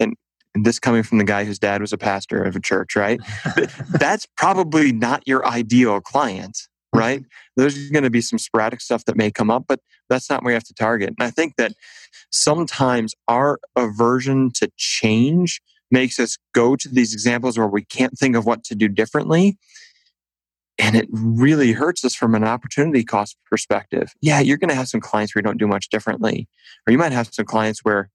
and, 0.00 0.16
and 0.56 0.66
this 0.66 0.80
coming 0.80 1.04
from 1.04 1.18
the 1.18 1.24
guy 1.24 1.44
whose 1.44 1.60
dad 1.60 1.80
was 1.80 1.92
a 1.92 1.98
pastor 1.98 2.42
of 2.42 2.56
a 2.56 2.60
church, 2.60 2.96
right? 2.96 3.20
that's 4.00 4.26
probably 4.36 4.90
not 4.90 5.22
your 5.28 5.46
ideal 5.46 6.00
client, 6.00 6.58
right? 6.94 7.22
There's 7.56 7.90
going 7.90 8.04
to 8.04 8.10
be 8.10 8.20
some 8.20 8.38
sporadic 8.38 8.80
stuff 8.80 9.04
that 9.06 9.16
may 9.16 9.30
come 9.30 9.50
up, 9.50 9.64
but 9.68 9.80
that's 10.08 10.30
not 10.30 10.42
where 10.42 10.52
you 10.52 10.56
have 10.56 10.64
to 10.64 10.74
target. 10.74 11.14
And 11.18 11.26
I 11.26 11.30
think 11.30 11.56
that 11.56 11.72
sometimes 12.30 13.14
our 13.28 13.58
aversion 13.76 14.50
to 14.56 14.70
change 14.76 15.60
makes 15.90 16.18
us 16.18 16.38
go 16.54 16.76
to 16.76 16.88
these 16.88 17.12
examples 17.12 17.58
where 17.58 17.66
we 17.66 17.84
can't 17.84 18.18
think 18.18 18.36
of 18.36 18.46
what 18.46 18.64
to 18.64 18.74
do 18.74 18.88
differently 18.88 19.58
and 20.78 20.96
it 20.96 21.06
really 21.10 21.72
hurts 21.72 22.04
us 22.04 22.14
from 22.14 22.34
an 22.34 22.44
opportunity 22.44 23.04
cost 23.04 23.36
perspective. 23.48 24.12
Yeah, 24.20 24.40
you're 24.40 24.56
going 24.56 24.70
to 24.70 24.74
have 24.74 24.88
some 24.88 25.00
clients 25.00 25.34
where 25.34 25.40
you 25.40 25.44
don't 25.44 25.58
do 25.58 25.68
much 25.68 25.88
differently, 25.88 26.48
or 26.86 26.92
you 26.92 26.98
might 26.98 27.12
have 27.12 27.28
some 27.32 27.46
clients 27.46 27.84
where 27.84 28.10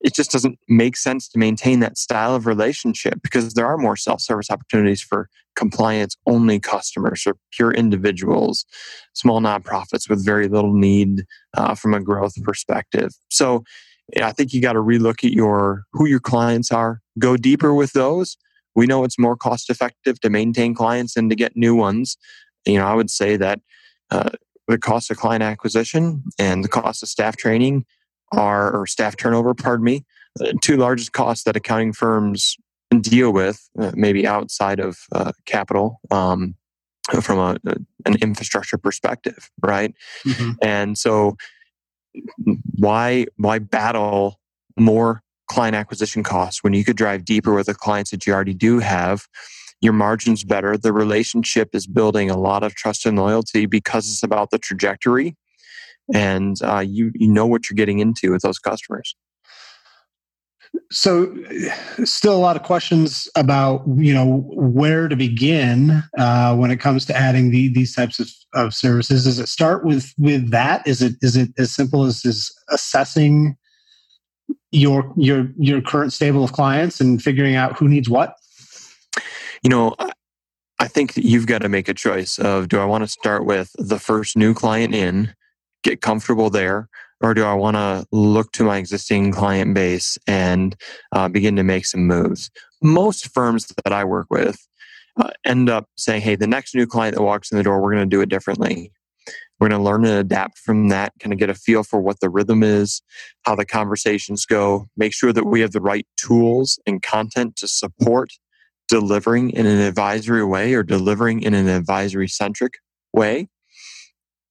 it 0.00 0.14
just 0.14 0.30
doesn't 0.30 0.58
make 0.68 0.96
sense 0.96 1.28
to 1.28 1.38
maintain 1.38 1.80
that 1.80 1.96
style 1.96 2.34
of 2.34 2.46
relationship 2.46 3.20
because 3.22 3.54
there 3.54 3.66
are 3.66 3.78
more 3.78 3.96
self 3.96 4.20
service 4.20 4.50
opportunities 4.50 5.02
for 5.02 5.28
compliance 5.56 6.16
only 6.26 6.58
customers 6.58 7.24
or 7.26 7.36
pure 7.52 7.72
individuals, 7.72 8.64
small 9.14 9.40
nonprofits 9.40 10.08
with 10.08 10.24
very 10.24 10.48
little 10.48 10.74
need 10.74 11.24
uh, 11.56 11.74
from 11.74 11.94
a 11.94 12.00
growth 12.00 12.34
perspective. 12.42 13.12
So, 13.30 13.64
I 14.20 14.32
think 14.32 14.52
you 14.52 14.60
got 14.60 14.74
to 14.74 14.80
relook 14.80 15.24
at 15.24 15.32
your 15.32 15.84
who 15.92 16.06
your 16.06 16.20
clients 16.20 16.70
are, 16.70 17.00
go 17.18 17.38
deeper 17.38 17.72
with 17.72 17.92
those, 17.92 18.36
we 18.74 18.86
know 18.86 19.04
it's 19.04 19.18
more 19.18 19.36
cost 19.36 19.70
effective 19.70 20.20
to 20.20 20.30
maintain 20.30 20.74
clients 20.74 21.14
than 21.14 21.28
to 21.28 21.36
get 21.36 21.56
new 21.56 21.74
ones. 21.74 22.16
You 22.66 22.78
know, 22.78 22.86
I 22.86 22.94
would 22.94 23.10
say 23.10 23.36
that 23.36 23.60
uh, 24.10 24.30
the 24.66 24.78
cost 24.78 25.10
of 25.10 25.16
client 25.16 25.42
acquisition 25.42 26.24
and 26.38 26.64
the 26.64 26.68
cost 26.68 27.02
of 27.02 27.08
staff 27.08 27.36
training 27.36 27.84
are, 28.36 28.72
or 28.72 28.86
staff 28.86 29.16
turnover, 29.16 29.54
pardon 29.54 29.84
me, 29.84 30.04
the 30.36 30.54
two 30.62 30.76
largest 30.76 31.12
costs 31.12 31.44
that 31.44 31.56
accounting 31.56 31.92
firms 31.92 32.56
deal 33.00 33.32
with, 33.32 33.68
uh, 33.78 33.92
maybe 33.94 34.26
outside 34.26 34.80
of 34.80 34.98
uh, 35.12 35.32
capital. 35.46 36.00
Um, 36.10 36.54
from 37.20 37.38
a, 37.38 37.56
a, 37.66 37.76
an 38.06 38.16
infrastructure 38.22 38.78
perspective, 38.78 39.50
right? 39.62 39.94
Mm-hmm. 40.26 40.52
And 40.62 40.96
so, 40.96 41.36
why 42.76 43.26
why 43.36 43.58
battle 43.58 44.40
more 44.78 45.22
client 45.48 45.74
acquisition 45.76 46.22
costs 46.22 46.62
when 46.62 46.72
you 46.72 46.84
could 46.84 46.96
drive 46.96 47.24
deeper 47.24 47.54
with 47.54 47.66
the 47.66 47.74
clients 47.74 48.10
that 48.10 48.26
you 48.26 48.32
already 48.32 48.54
do 48.54 48.78
have 48.78 49.26
your 49.80 49.92
margins 49.92 50.42
better 50.42 50.76
the 50.78 50.92
relationship 50.92 51.74
is 51.74 51.86
building 51.86 52.30
a 52.30 52.36
lot 52.36 52.62
of 52.62 52.74
trust 52.74 53.04
and 53.04 53.18
loyalty 53.18 53.66
because 53.66 54.10
it's 54.10 54.22
about 54.22 54.50
the 54.50 54.58
trajectory 54.58 55.36
and 56.12 56.56
uh, 56.62 56.80
you 56.80 57.10
you 57.14 57.28
know 57.28 57.46
what 57.46 57.68
you're 57.68 57.76
getting 57.76 57.98
into 57.98 58.32
with 58.32 58.42
those 58.42 58.58
customers. 58.58 59.14
So 60.90 61.32
still 62.04 62.36
a 62.36 62.38
lot 62.38 62.56
of 62.56 62.62
questions 62.62 63.28
about 63.36 63.84
you 63.96 64.12
know 64.12 64.44
where 64.48 65.08
to 65.08 65.16
begin 65.16 66.02
uh, 66.18 66.56
when 66.56 66.70
it 66.70 66.78
comes 66.78 67.04
to 67.06 67.16
adding 67.16 67.50
the, 67.50 67.68
these 67.68 67.94
types 67.94 68.18
of, 68.18 68.28
of 68.54 68.74
services. 68.74 69.24
Does 69.24 69.38
it 69.38 69.48
start 69.48 69.84
with 69.84 70.12
with 70.18 70.50
that? 70.50 70.86
Is 70.86 71.00
it 71.00 71.14
is 71.22 71.36
it 71.36 71.50
as 71.58 71.72
simple 71.72 72.04
as, 72.04 72.24
as 72.26 72.50
assessing 72.70 73.56
your 74.72 75.12
your 75.16 75.48
your 75.56 75.80
current 75.80 76.12
stable 76.12 76.44
of 76.44 76.52
clients 76.52 77.00
and 77.00 77.22
figuring 77.22 77.54
out 77.54 77.78
who 77.78 77.88
needs 77.88 78.08
what? 78.08 78.34
You 79.62 79.70
know, 79.70 79.94
I 80.78 80.88
think 80.88 81.16
you've 81.16 81.46
got 81.46 81.62
to 81.62 81.68
make 81.68 81.88
a 81.88 81.94
choice 81.94 82.38
of 82.38 82.68
do 82.68 82.78
I 82.78 82.84
want 82.84 83.04
to 83.04 83.08
start 83.08 83.46
with 83.46 83.70
the 83.78 83.98
first 83.98 84.36
new 84.36 84.52
client 84.52 84.94
in, 84.94 85.32
get 85.84 86.00
comfortable 86.00 86.50
there, 86.50 86.88
or 87.20 87.34
do 87.34 87.44
I 87.44 87.54
want 87.54 87.76
to 87.76 88.04
look 88.10 88.52
to 88.52 88.64
my 88.64 88.78
existing 88.78 89.32
client 89.32 89.74
base 89.74 90.18
and 90.26 90.74
uh, 91.12 91.28
begin 91.28 91.56
to 91.56 91.62
make 91.62 91.86
some 91.86 92.06
moves? 92.06 92.50
Most 92.82 93.32
firms 93.32 93.72
that 93.84 93.92
I 93.92 94.04
work 94.04 94.26
with 94.30 94.58
uh, 95.16 95.30
end 95.44 95.70
up 95.70 95.86
saying, 95.96 96.22
hey, 96.22 96.34
the 96.34 96.46
next 96.46 96.74
new 96.74 96.86
client 96.86 97.16
that 97.16 97.22
walks 97.22 97.52
in 97.52 97.58
the 97.58 97.64
door, 97.64 97.80
we're 97.80 97.92
going 97.92 98.08
to 98.08 98.16
do 98.16 98.20
it 98.20 98.28
differently. 98.28 98.90
We're 99.60 99.68
going 99.68 99.78
to 99.78 99.84
learn 99.84 100.04
and 100.04 100.18
adapt 100.18 100.58
from 100.58 100.88
that, 100.88 101.12
kind 101.20 101.32
of 101.32 101.38
get 101.38 101.48
a 101.48 101.54
feel 101.54 101.84
for 101.84 102.00
what 102.00 102.20
the 102.20 102.28
rhythm 102.28 102.62
is, 102.62 103.00
how 103.42 103.54
the 103.54 103.64
conversations 103.64 104.44
go, 104.44 104.88
make 104.96 105.14
sure 105.14 105.32
that 105.32 105.46
we 105.46 105.60
have 105.60 105.72
the 105.72 105.80
right 105.80 106.06
tools 106.16 106.78
and 106.86 107.00
content 107.00 107.56
to 107.56 107.68
support 107.68 108.30
delivering 108.88 109.50
in 109.50 109.64
an 109.66 109.78
advisory 109.78 110.44
way 110.44 110.74
or 110.74 110.82
delivering 110.82 111.40
in 111.40 111.54
an 111.54 111.68
advisory 111.68 112.28
centric 112.28 112.74
way. 113.12 113.48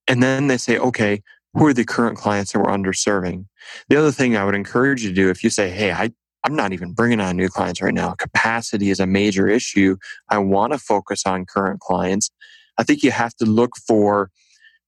And 0.07 0.21
then 0.21 0.47
they 0.47 0.57
say, 0.57 0.77
okay, 0.77 1.21
who 1.53 1.67
are 1.67 1.73
the 1.73 1.85
current 1.85 2.17
clients 2.17 2.51
that 2.51 2.59
we're 2.59 2.65
underserving? 2.65 3.45
The 3.89 3.97
other 3.97 4.11
thing 4.11 4.35
I 4.35 4.45
would 4.45 4.55
encourage 4.55 5.03
you 5.03 5.09
to 5.09 5.15
do 5.15 5.29
if 5.29 5.43
you 5.43 5.49
say, 5.49 5.69
hey, 5.69 5.91
I, 5.91 6.11
I'm 6.43 6.55
not 6.55 6.73
even 6.73 6.93
bringing 6.93 7.21
on 7.21 7.37
new 7.37 7.49
clients 7.49 7.81
right 7.81 7.93
now, 7.93 8.13
capacity 8.13 8.89
is 8.89 8.99
a 8.99 9.07
major 9.07 9.47
issue. 9.47 9.97
I 10.29 10.39
want 10.39 10.73
to 10.73 10.79
focus 10.79 11.25
on 11.25 11.45
current 11.45 11.79
clients. 11.79 12.31
I 12.77 12.83
think 12.83 13.03
you 13.03 13.11
have 13.11 13.35
to 13.35 13.45
look 13.45 13.77
for 13.87 14.29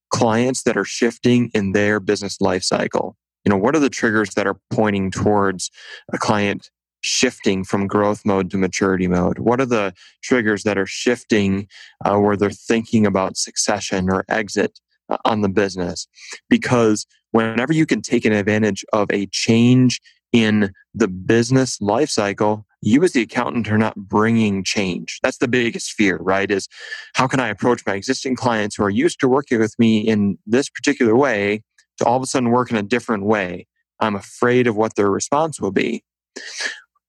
clients 0.10 0.64
that 0.64 0.78
are 0.78 0.86
shifting 0.86 1.52
in 1.54 1.72
their 1.72 2.00
business 2.00 2.42
life 2.42 2.64
cycle. 2.64 3.16
You 3.44 3.52
know, 3.52 3.58
what 3.58 3.76
are 3.76 3.80
the 3.80 3.90
triggers 3.90 4.32
that 4.32 4.48
are 4.48 4.58
pointing 4.72 5.12
towards 5.12 5.70
a 6.12 6.18
client 6.18 6.72
shifting 7.02 7.64
from 7.64 7.86
growth 7.86 8.26
mode 8.26 8.50
to 8.50 8.58
maturity 8.58 9.08
mode? 9.08 9.38
What 9.38 9.62
are 9.62 9.66
the 9.68 9.94
triggers 10.24 10.64
that 10.64 10.78
are 10.78 10.88
shifting 10.88 11.68
uh, 12.04 12.18
where 12.18 12.36
they're 12.36 12.50
thinking 12.50 13.06
about 13.06 13.38
succession 13.38 14.10
or 14.10 14.26
exit 14.28 14.80
on 15.24 15.42
the 15.42 15.50
business? 15.50 16.08
Because 16.50 17.06
whenever 17.32 17.74
you 17.74 17.86
can 17.86 18.02
take 18.02 18.26
an 18.26 18.34
advantage 18.34 18.86
of 18.94 19.08
a 19.12 19.28
change 19.28 20.02
in 20.32 20.72
the 20.94 21.08
business 21.08 21.80
life 21.80 22.10
cycle, 22.10 22.66
you 22.82 23.04
as 23.04 23.14
the 23.14 23.22
accountant 23.22 23.72
are 23.72 23.78
not 23.78 23.96
bringing 23.96 24.64
change. 24.64 25.20
That's 25.24 25.38
the 25.38 25.48
biggest 25.48 25.94
fear, 25.94 26.18
right? 26.18 26.52
Is 26.52 26.68
how 27.14 27.28
can 27.28 27.40
I 27.40 27.48
approach 27.48 27.82
my 27.86 27.94
existing 27.94 28.36
clients 28.36 28.76
who 28.76 28.84
are 28.84 28.90
used 28.90 29.20
to 29.22 29.28
working 29.28 29.60
with 29.60 29.78
me 29.80 30.00
in 30.00 30.38
this 30.46 30.70
particular 30.70 31.16
way 31.16 31.64
to 31.98 32.06
all 32.06 32.18
of 32.18 32.24
a 32.24 32.26
sudden 32.26 32.52
work 32.52 32.70
in 32.70 32.78
a 32.78 32.84
different 32.84 33.26
way? 33.26 33.68
I'm 34.00 34.16
afraid 34.16 34.68
of 34.68 34.76
what 34.76 34.96
their 34.96 35.10
response 35.10 35.60
will 35.60 35.72
be. 35.72 36.04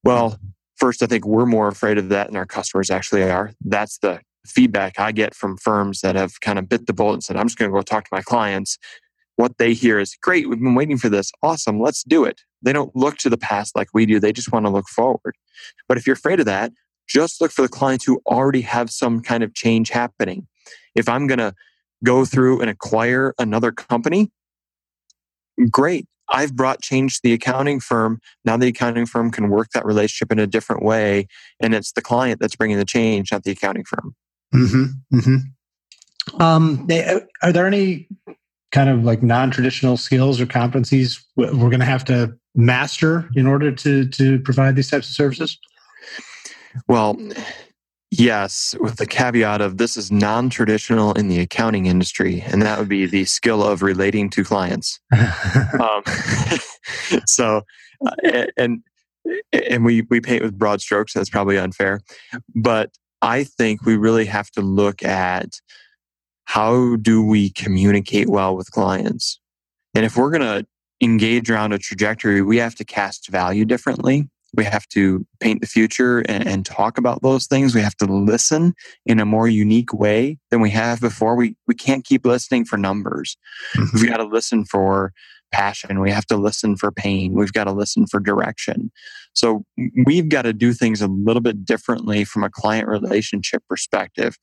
Well, 0.04 0.38
first, 0.76 1.02
I 1.02 1.06
think 1.06 1.26
we're 1.26 1.46
more 1.46 1.68
afraid 1.68 1.98
of 1.98 2.10
that 2.10 2.28
than 2.28 2.36
our 2.36 2.46
customers 2.46 2.90
actually 2.90 3.24
are. 3.24 3.52
That's 3.64 3.98
the 3.98 4.20
feedback 4.48 4.98
I 4.98 5.12
get 5.12 5.34
from 5.34 5.56
firms 5.56 6.00
that 6.00 6.16
have 6.16 6.40
kind 6.40 6.58
of 6.58 6.68
bit 6.68 6.86
the 6.86 6.92
bullet 6.92 7.14
and 7.14 7.24
said, 7.24 7.36
I'm 7.36 7.46
just 7.46 7.58
going 7.58 7.70
to 7.70 7.76
go 7.76 7.82
talk 7.82 8.04
to 8.04 8.10
my 8.12 8.22
clients. 8.22 8.78
What 9.36 9.58
they 9.58 9.74
hear 9.74 9.98
is 9.98 10.16
great. 10.20 10.48
We've 10.48 10.58
been 10.58 10.74
waiting 10.74 10.96
for 10.98 11.08
this. 11.08 11.30
Awesome. 11.42 11.80
Let's 11.80 12.02
do 12.02 12.24
it. 12.24 12.40
They 12.62 12.72
don't 12.72 12.94
look 12.96 13.16
to 13.18 13.28
the 13.28 13.36
past 13.36 13.76
like 13.76 13.88
we 13.92 14.06
do. 14.06 14.18
They 14.18 14.32
just 14.32 14.50
want 14.50 14.64
to 14.66 14.70
look 14.70 14.88
forward. 14.88 15.36
But 15.88 15.98
if 15.98 16.06
you're 16.06 16.14
afraid 16.14 16.40
of 16.40 16.46
that, 16.46 16.72
just 17.06 17.40
look 17.40 17.52
for 17.52 17.62
the 17.62 17.68
clients 17.68 18.04
who 18.04 18.20
already 18.26 18.62
have 18.62 18.90
some 18.90 19.20
kind 19.20 19.42
of 19.42 19.54
change 19.54 19.90
happening. 19.90 20.46
If 20.94 21.08
I'm 21.08 21.26
going 21.26 21.38
to 21.38 21.54
go 22.02 22.24
through 22.24 22.60
and 22.60 22.70
acquire 22.70 23.34
another 23.38 23.72
company, 23.72 24.30
great. 25.70 26.06
I've 26.28 26.56
brought 26.56 26.82
change 26.82 27.16
to 27.16 27.20
the 27.22 27.32
accounting 27.32 27.78
firm. 27.78 28.20
Now 28.44 28.56
the 28.56 28.68
accounting 28.68 29.06
firm 29.06 29.30
can 29.30 29.48
work 29.48 29.68
that 29.74 29.84
relationship 29.84 30.32
in 30.32 30.38
a 30.38 30.46
different 30.46 30.82
way. 30.82 31.28
And 31.60 31.74
it's 31.74 31.92
the 31.92 32.02
client 32.02 32.40
that's 32.40 32.56
bringing 32.56 32.78
the 32.78 32.84
change, 32.84 33.30
not 33.30 33.44
the 33.44 33.52
accounting 33.52 33.84
firm. 33.84 34.14
Mm-hmm, 34.54 35.16
mm-hmm. 35.18 36.42
Um, 36.42 36.88
are 37.42 37.52
there 37.52 37.66
any 37.66 38.08
kind 38.72 38.90
of 38.90 39.04
like 39.04 39.22
non-traditional 39.22 39.96
skills 39.96 40.40
or 40.40 40.46
competencies 40.46 41.22
we're 41.36 41.52
going 41.52 41.80
to 41.80 41.86
have 41.86 42.04
to 42.06 42.36
master 42.54 43.28
in 43.34 43.46
order 43.46 43.70
to 43.70 44.08
to 44.08 44.38
provide 44.40 44.76
these 44.76 44.90
types 44.90 45.08
of 45.08 45.14
services? 45.14 45.58
Well, 46.88 47.16
yes, 48.10 48.74
with 48.80 48.96
the 48.96 49.06
caveat 49.06 49.60
of 49.60 49.78
this 49.78 49.96
is 49.96 50.10
non 50.10 50.50
traditional 50.50 51.12
in 51.12 51.28
the 51.28 51.40
accounting 51.40 51.86
industry, 51.86 52.42
and 52.46 52.62
that 52.62 52.78
would 52.78 52.88
be 52.88 53.06
the 53.06 53.24
skill 53.24 53.62
of 53.62 53.82
relating 53.82 54.30
to 54.30 54.44
clients. 54.44 55.00
um, 55.80 56.02
so, 57.26 57.62
uh, 58.04 58.46
and 58.56 58.82
and 59.52 59.84
we 59.84 60.02
we 60.02 60.20
paint 60.20 60.42
with 60.42 60.58
broad 60.58 60.80
strokes. 60.80 61.12
That's 61.12 61.30
probably 61.30 61.58
unfair, 61.58 62.00
but 62.54 62.90
I 63.22 63.44
think 63.44 63.84
we 63.84 63.96
really 63.96 64.26
have 64.26 64.50
to 64.52 64.60
look 64.60 65.02
at 65.02 65.60
how 66.44 66.96
do 66.96 67.24
we 67.24 67.50
communicate 67.50 68.28
well 68.28 68.56
with 68.56 68.70
clients, 68.70 69.40
and 69.94 70.04
if 70.04 70.16
we're 70.16 70.30
going 70.30 70.42
to 70.42 70.66
engage 71.02 71.50
around 71.50 71.72
a 71.72 71.78
trajectory, 71.78 72.42
we 72.42 72.58
have 72.58 72.74
to 72.76 72.84
cast 72.84 73.28
value 73.28 73.64
differently. 73.64 74.28
We 74.54 74.64
have 74.64 74.86
to 74.88 75.26
paint 75.40 75.60
the 75.60 75.66
future 75.66 76.20
and, 76.20 76.46
and, 76.46 76.64
talk 76.64 76.96
about 76.96 77.20
those 77.20 77.46
things. 77.46 77.74
We 77.74 77.82
have 77.82 77.96
to 77.96 78.06
listen 78.06 78.74
in 79.04 79.20
a 79.20 79.26
more 79.26 79.48
unique 79.48 79.92
way 79.92 80.38
than 80.50 80.60
we 80.60 80.70
have 80.70 81.00
before. 81.00 81.34
We 81.34 81.56
we 81.66 81.74
can't 81.74 82.04
keep 82.04 82.24
listening 82.24 82.64
for 82.64 82.78
numbers. 82.78 83.36
Mm-hmm. 83.74 83.98
We've 83.98 84.08
got 84.08 84.18
to 84.18 84.24
listen 84.24 84.64
for 84.64 85.12
passion. 85.52 86.00
We 86.00 86.10
have 86.10 86.26
to 86.26 86.36
listen 86.36 86.76
for 86.76 86.90
pain. 86.90 87.34
We've 87.34 87.52
got 87.52 87.64
to 87.64 87.72
listen 87.72 88.06
for 88.06 88.20
direction. 88.20 88.90
So 89.32 89.64
we've 90.04 90.28
got 90.28 90.42
to 90.42 90.52
do 90.52 90.72
things 90.72 91.02
a 91.02 91.08
little 91.08 91.42
bit 91.42 91.64
differently 91.64 92.24
from 92.24 92.42
a 92.42 92.50
client 92.50 92.88
relationship 92.88 93.62
perspective. 93.68 94.38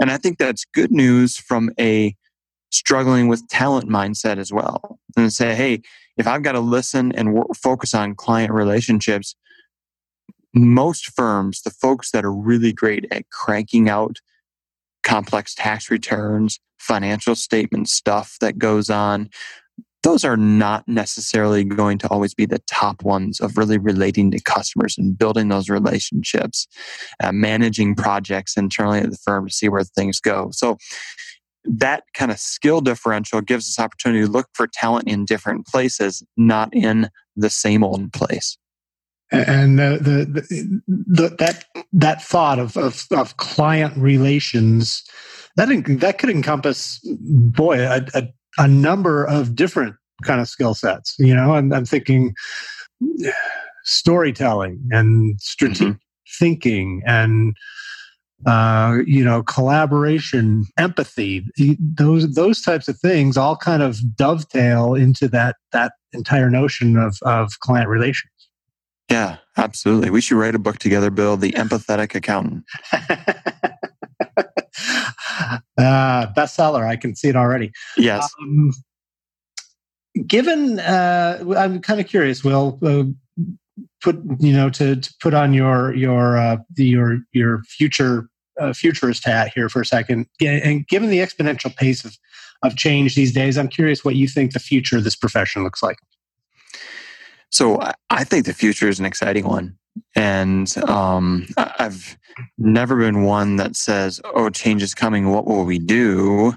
And 0.00 0.10
I 0.10 0.18
think 0.18 0.38
that's 0.38 0.64
good 0.72 0.90
news 0.90 1.36
from 1.36 1.70
a 1.80 2.14
struggling 2.70 3.28
with 3.28 3.48
talent 3.48 3.88
mindset 3.88 4.38
as 4.38 4.52
well. 4.52 4.98
And 5.16 5.32
say, 5.32 5.54
hey, 5.54 5.80
if 6.16 6.26
I've 6.26 6.42
got 6.42 6.52
to 6.52 6.60
listen 6.60 7.12
and 7.12 7.34
work, 7.34 7.48
focus 7.56 7.94
on 7.94 8.14
client 8.14 8.52
relationships, 8.52 9.34
most 10.54 11.12
firms, 11.14 11.62
the 11.62 11.70
folks 11.70 12.10
that 12.10 12.24
are 12.24 12.32
really 12.32 12.72
great 12.72 13.06
at 13.10 13.28
cranking 13.30 13.88
out 13.88 14.18
complex 15.02 15.54
tax 15.54 15.90
returns, 15.90 16.58
financial 16.78 17.34
statement 17.34 17.88
stuff 17.88 18.36
that 18.40 18.58
goes 18.58 18.90
on, 18.90 19.30
those 20.02 20.24
are 20.24 20.36
not 20.36 20.86
necessarily 20.86 21.64
going 21.64 21.98
to 21.98 22.08
always 22.08 22.34
be 22.34 22.46
the 22.46 22.62
top 22.66 23.02
ones 23.02 23.40
of 23.40 23.56
really 23.56 23.78
relating 23.78 24.30
to 24.30 24.42
customers 24.42 24.96
and 24.96 25.18
building 25.18 25.48
those 25.48 25.68
relationships, 25.68 26.68
uh, 27.22 27.32
managing 27.32 27.94
projects 27.94 28.56
internally 28.56 29.00
at 29.00 29.10
the 29.10 29.18
firm 29.18 29.48
to 29.48 29.52
see 29.52 29.68
where 29.68 29.82
things 29.82 30.20
go. 30.20 30.50
So 30.52 30.76
that 31.64 32.04
kind 32.14 32.30
of 32.30 32.38
skill 32.38 32.80
differential 32.80 33.40
gives 33.40 33.68
us 33.68 33.82
opportunity 33.82 34.24
to 34.24 34.30
look 34.30 34.46
for 34.54 34.66
talent 34.66 35.08
in 35.08 35.24
different 35.24 35.66
places, 35.66 36.22
not 36.36 36.68
in 36.72 37.10
the 37.34 37.50
same 37.50 37.82
old 37.82 38.12
place. 38.12 38.56
And 39.32 39.78
the, 39.78 39.98
the, 40.00 40.80
the, 40.86 41.34
that 41.38 41.64
that 41.92 42.22
thought 42.22 42.60
of, 42.60 42.76
of, 42.76 43.06
of 43.10 43.36
client 43.38 43.96
relations 43.96 45.02
that 45.56 45.68
that 46.00 46.18
could 46.18 46.30
encompass 46.30 47.00
boy 47.02 47.80
a, 47.80 48.06
a, 48.14 48.28
a 48.58 48.68
number 48.68 49.24
of 49.24 49.54
different 49.54 49.96
kind 50.24 50.40
of 50.40 50.48
skill 50.48 50.74
sets. 50.74 51.14
You 51.18 51.34
know, 51.34 51.54
I'm, 51.54 51.72
I'm 51.72 51.84
thinking 51.84 52.34
storytelling 53.84 54.80
and 54.90 55.40
strategic 55.40 55.88
mm-hmm. 55.88 56.38
thinking 56.38 57.02
and 57.06 57.56
uh, 58.44 58.98
you 59.06 59.24
know, 59.24 59.42
collaboration, 59.42 60.66
empathy, 60.76 61.44
those 61.78 62.34
those 62.34 62.60
types 62.60 62.86
of 62.86 62.98
things 62.98 63.36
all 63.36 63.56
kind 63.56 63.82
of 63.82 63.98
dovetail 64.14 64.94
into 64.94 65.26
that 65.28 65.56
that 65.72 65.92
entire 66.12 66.50
notion 66.50 66.98
of 66.98 67.16
of 67.22 67.58
client 67.60 67.88
relations. 67.88 68.30
Yeah, 69.10 69.38
absolutely. 69.56 70.10
We 70.10 70.20
should 70.20 70.36
write 70.36 70.54
a 70.54 70.58
book 70.58 70.78
together, 70.78 71.10
Bill, 71.10 71.36
The 71.36 71.52
Empathetic 71.52 72.14
Accountant. 72.14 72.64
uh, 75.78 76.26
bestseller. 76.36 76.86
I 76.86 76.96
can 76.96 77.14
see 77.14 77.28
it 77.28 77.36
already. 77.36 77.72
Yes. 77.96 78.28
Um, 78.40 78.72
given, 80.26 80.80
uh, 80.80 81.44
I'm 81.56 81.80
kind 81.80 82.00
of 82.00 82.06
curious, 82.06 82.44
Will. 82.44 82.78
Uh, 82.82 83.04
put 84.02 84.18
you 84.38 84.52
know 84.52 84.70
to, 84.70 84.96
to 84.96 85.14
put 85.20 85.34
on 85.34 85.52
your 85.52 85.94
your 85.94 86.38
uh, 86.38 86.56
your 86.76 87.18
your 87.32 87.62
future 87.64 88.28
uh, 88.58 88.72
futurist 88.72 89.24
hat 89.24 89.52
here 89.54 89.68
for 89.68 89.80
a 89.80 89.86
second. 89.86 90.26
And 90.40 90.86
given 90.88 91.10
the 91.10 91.18
exponential 91.18 91.74
pace 91.74 92.04
of 92.04 92.16
of 92.62 92.76
change 92.76 93.14
these 93.14 93.32
days, 93.32 93.58
I'm 93.58 93.68
curious 93.68 94.04
what 94.04 94.16
you 94.16 94.28
think 94.28 94.52
the 94.52 94.58
future 94.58 94.96
of 94.96 95.04
this 95.04 95.16
profession 95.16 95.62
looks 95.62 95.82
like. 95.82 95.98
So 97.50 97.80
I 98.10 98.24
think 98.24 98.46
the 98.46 98.54
future 98.54 98.88
is 98.88 98.98
an 98.98 99.06
exciting 99.06 99.44
one, 99.46 99.76
and 100.14 100.76
um, 100.88 101.46
I've 101.56 102.16
never 102.58 102.96
been 102.96 103.22
one 103.24 103.56
that 103.56 103.76
says, 103.76 104.20
"Oh, 104.24 104.50
change 104.50 104.82
is 104.82 104.94
coming. 104.94 105.30
What 105.30 105.46
will 105.46 105.64
we 105.64 105.78
do?" 105.78 106.54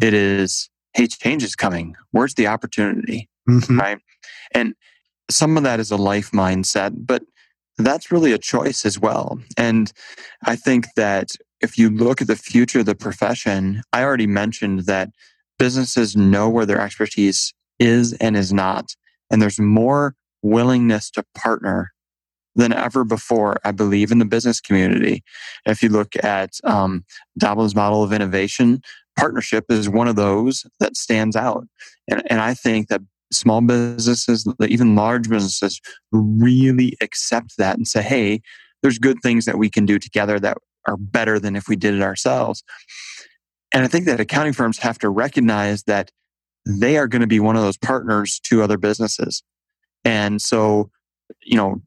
It 0.00 0.14
is, 0.14 0.68
"Hey, 0.94 1.06
change 1.06 1.42
is 1.42 1.56
coming. 1.56 1.96
Where's 2.10 2.34
the 2.34 2.46
opportunity?" 2.46 3.28
Mm-hmm. 3.48 3.78
Right, 3.78 3.98
and 4.52 4.74
some 5.30 5.56
of 5.56 5.62
that 5.62 5.80
is 5.80 5.90
a 5.90 5.96
life 5.96 6.30
mindset, 6.30 6.94
but 7.06 7.22
that's 7.78 8.10
really 8.10 8.32
a 8.32 8.38
choice 8.38 8.84
as 8.84 8.98
well. 8.98 9.38
And 9.56 9.92
I 10.44 10.56
think 10.56 10.86
that 10.96 11.30
if 11.60 11.78
you 11.78 11.90
look 11.90 12.20
at 12.20 12.26
the 12.26 12.36
future 12.36 12.80
of 12.80 12.86
the 12.86 12.94
profession, 12.94 13.82
I 13.92 14.02
already 14.02 14.26
mentioned 14.26 14.80
that 14.80 15.10
businesses 15.58 16.16
know 16.16 16.48
where 16.48 16.66
their 16.66 16.80
expertise 16.80 17.52
is 17.78 18.12
and 18.14 18.36
is 18.36 18.52
not. 18.52 18.94
And 19.30 19.40
there's 19.42 19.58
more 19.58 20.14
willingness 20.42 21.10
to 21.12 21.24
partner 21.34 21.92
than 22.56 22.72
ever 22.72 23.04
before, 23.04 23.58
I 23.64 23.70
believe, 23.70 24.10
in 24.10 24.18
the 24.18 24.24
business 24.24 24.60
community. 24.60 25.22
If 25.66 25.82
you 25.82 25.90
look 25.90 26.12
at 26.24 26.58
um, 26.64 27.04
Doblin's 27.38 27.74
model 27.74 28.02
of 28.02 28.12
innovation, 28.12 28.80
partnership 29.16 29.66
is 29.68 29.88
one 29.88 30.08
of 30.08 30.16
those 30.16 30.66
that 30.80 30.96
stands 30.96 31.36
out. 31.36 31.66
And, 32.08 32.22
and 32.30 32.40
I 32.40 32.54
think 32.54 32.88
that 32.88 33.02
small 33.30 33.60
businesses, 33.60 34.46
even 34.66 34.96
large 34.96 35.28
businesses, 35.28 35.80
really 36.12 36.96
accept 37.00 37.56
that 37.58 37.76
and 37.76 37.86
say, 37.86 38.02
hey, 38.02 38.40
there's 38.82 38.98
good 38.98 39.18
things 39.22 39.44
that 39.44 39.58
we 39.58 39.68
can 39.68 39.86
do 39.86 39.98
together 39.98 40.40
that 40.40 40.58
are 40.86 40.96
better 40.96 41.38
than 41.38 41.56
if 41.56 41.68
we 41.68 41.76
did 41.76 41.94
it 41.94 42.02
ourselves. 42.02 42.62
And 43.72 43.84
I 43.84 43.88
think 43.88 44.06
that 44.06 44.20
accounting 44.20 44.52
firms 44.52 44.78
have 44.78 44.98
to 45.00 45.10
recognize 45.10 45.82
that 45.84 46.10
they 46.66 46.96
are 46.96 47.08
going 47.08 47.20
to 47.20 47.26
be 47.26 47.40
one 47.40 47.56
of 47.56 47.62
those 47.62 47.76
partners 47.76 48.40
to 48.44 48.62
other 48.62 48.78
businesses. 48.78 49.42
And 50.04 50.40
so, 50.40 50.90
you 51.42 51.56
know, 51.56 51.82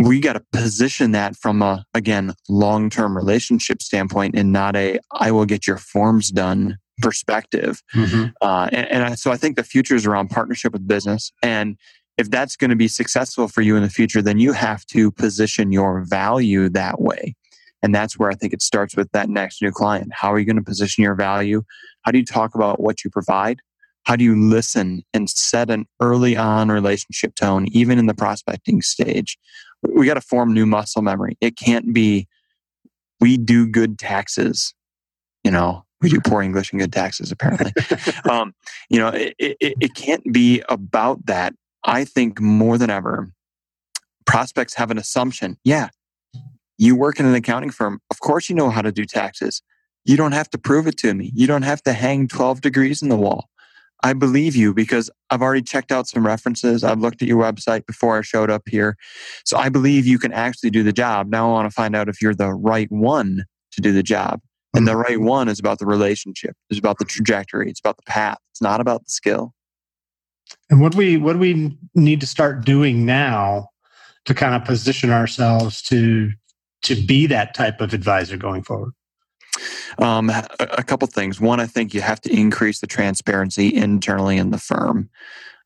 we 0.00 0.20
got 0.20 0.34
to 0.34 0.44
position 0.52 1.12
that 1.12 1.36
from 1.36 1.62
a, 1.62 1.84
again, 1.94 2.34
long 2.48 2.90
term 2.90 3.16
relationship 3.16 3.82
standpoint 3.82 4.34
and 4.36 4.52
not 4.52 4.76
a, 4.76 4.98
I 5.12 5.30
will 5.30 5.44
get 5.44 5.66
your 5.66 5.78
forms 5.78 6.30
done 6.30 6.78
perspective. 6.98 7.82
Mm-hmm. 7.94 8.30
Uh, 8.40 8.68
and, 8.72 8.90
and 8.90 9.04
I, 9.04 9.14
so 9.14 9.30
I 9.30 9.36
think 9.36 9.56
the 9.56 9.64
future 9.64 9.94
is 9.94 10.06
around 10.06 10.30
partnership 10.30 10.72
with 10.72 10.86
business. 10.86 11.32
And 11.42 11.76
if 12.18 12.30
that's 12.30 12.56
going 12.56 12.70
to 12.70 12.76
be 12.76 12.88
successful 12.88 13.48
for 13.48 13.62
you 13.62 13.76
in 13.76 13.82
the 13.82 13.90
future, 13.90 14.22
then 14.22 14.38
you 14.38 14.52
have 14.52 14.84
to 14.86 15.10
position 15.10 15.72
your 15.72 16.04
value 16.04 16.68
that 16.70 17.00
way. 17.00 17.34
And 17.82 17.94
that's 17.94 18.18
where 18.18 18.30
I 18.30 18.34
think 18.34 18.52
it 18.52 18.62
starts 18.62 18.96
with 18.96 19.10
that 19.12 19.28
next 19.28 19.60
new 19.60 19.72
client. 19.72 20.12
How 20.12 20.32
are 20.32 20.38
you 20.38 20.44
going 20.44 20.56
to 20.56 20.62
position 20.62 21.02
your 21.02 21.16
value? 21.16 21.62
How 22.02 22.12
do 22.12 22.18
you 22.18 22.24
talk 22.24 22.54
about 22.54 22.80
what 22.80 23.02
you 23.02 23.10
provide? 23.10 23.60
How 24.04 24.16
do 24.16 24.24
you 24.24 24.36
listen 24.36 25.02
and 25.12 25.28
set 25.28 25.70
an 25.70 25.86
early 26.00 26.36
on 26.36 26.68
relationship 26.70 27.34
tone, 27.34 27.66
even 27.72 27.98
in 27.98 28.06
the 28.06 28.14
prospecting 28.14 28.82
stage? 28.82 29.38
We 29.82 30.06
got 30.06 30.14
to 30.14 30.20
form 30.20 30.52
new 30.52 30.66
muscle 30.66 31.02
memory. 31.02 31.36
It 31.40 31.56
can't 31.56 31.92
be, 31.92 32.28
we 33.20 33.36
do 33.36 33.66
good 33.66 33.98
taxes, 33.98 34.74
you 35.44 35.50
know, 35.50 35.84
we 36.00 36.08
do 36.08 36.20
poor 36.20 36.42
English 36.42 36.72
and 36.72 36.80
good 36.80 36.92
taxes, 36.92 37.30
apparently. 37.30 37.72
um, 38.30 38.54
you 38.90 38.98
know, 38.98 39.08
it, 39.08 39.34
it, 39.38 39.56
it 39.60 39.94
can't 39.94 40.32
be 40.32 40.62
about 40.68 41.26
that. 41.26 41.54
I 41.84 42.04
think 42.04 42.40
more 42.40 42.76
than 42.76 42.90
ever, 42.90 43.30
prospects 44.26 44.74
have 44.74 44.90
an 44.90 44.98
assumption. 44.98 45.58
Yeah, 45.64 45.88
you 46.78 46.96
work 46.96 47.20
in 47.20 47.26
an 47.26 47.34
accounting 47.34 47.70
firm. 47.70 48.00
Of 48.10 48.20
course, 48.20 48.48
you 48.48 48.56
know 48.56 48.70
how 48.70 48.82
to 48.82 48.92
do 48.92 49.04
taxes. 49.04 49.62
You 50.04 50.16
don't 50.16 50.32
have 50.32 50.50
to 50.50 50.58
prove 50.58 50.86
it 50.86 50.96
to 50.98 51.14
me. 51.14 51.30
You 51.34 51.46
don't 51.46 51.62
have 51.62 51.82
to 51.84 51.92
hang 51.92 52.26
12 52.26 52.60
degrees 52.60 53.02
in 53.02 53.08
the 53.08 53.16
wall. 53.16 53.48
I 54.02 54.12
believe 54.12 54.56
you 54.56 54.74
because 54.74 55.10
I've 55.30 55.42
already 55.42 55.62
checked 55.62 55.92
out 55.92 56.08
some 56.08 56.26
references. 56.26 56.82
I've 56.82 57.00
looked 57.00 57.22
at 57.22 57.28
your 57.28 57.40
website 57.40 57.86
before 57.86 58.18
I 58.18 58.22
showed 58.22 58.50
up 58.50 58.62
here. 58.66 58.96
So 59.44 59.56
I 59.56 59.68
believe 59.68 60.06
you 60.06 60.18
can 60.18 60.32
actually 60.32 60.70
do 60.70 60.82
the 60.82 60.92
job. 60.92 61.28
Now 61.28 61.48
I 61.48 61.52
want 61.52 61.70
to 61.70 61.74
find 61.74 61.94
out 61.94 62.08
if 62.08 62.20
you're 62.20 62.34
the 62.34 62.52
right 62.52 62.90
one 62.90 63.44
to 63.72 63.80
do 63.80 63.92
the 63.92 64.02
job. 64.02 64.40
And 64.74 64.88
the 64.88 64.96
right 64.96 65.18
mm-hmm. 65.18 65.26
one 65.26 65.48
is 65.48 65.60
about 65.60 65.78
the 65.78 65.86
relationship. 65.86 66.56
It's 66.70 66.78
about 66.78 66.98
the 66.98 67.04
trajectory. 67.04 67.68
It's 67.68 67.80
about 67.80 67.96
the 67.96 68.04
path. 68.04 68.38
It's 68.52 68.62
not 68.62 68.80
about 68.80 69.04
the 69.04 69.10
skill. 69.10 69.52
And 70.70 70.80
what 70.80 70.94
we 70.94 71.18
what 71.18 71.34
do 71.34 71.38
we 71.38 71.76
need 71.94 72.20
to 72.20 72.26
start 72.26 72.64
doing 72.64 73.04
now 73.04 73.68
to 74.24 74.34
kind 74.34 74.54
of 74.54 74.64
position 74.64 75.10
ourselves 75.10 75.82
to 75.82 76.30
to 76.84 76.94
be 76.94 77.26
that 77.26 77.54
type 77.54 77.80
of 77.80 77.92
advisor 77.92 78.36
going 78.36 78.62
forward? 78.62 78.92
Um, 79.98 80.30
a, 80.30 80.46
a 80.58 80.82
couple 80.82 81.06
things. 81.08 81.40
One, 81.40 81.60
I 81.60 81.66
think 81.66 81.94
you 81.94 82.00
have 82.00 82.20
to 82.22 82.32
increase 82.32 82.80
the 82.80 82.86
transparency 82.86 83.74
internally 83.74 84.36
in 84.36 84.50
the 84.50 84.58
firm. 84.58 85.10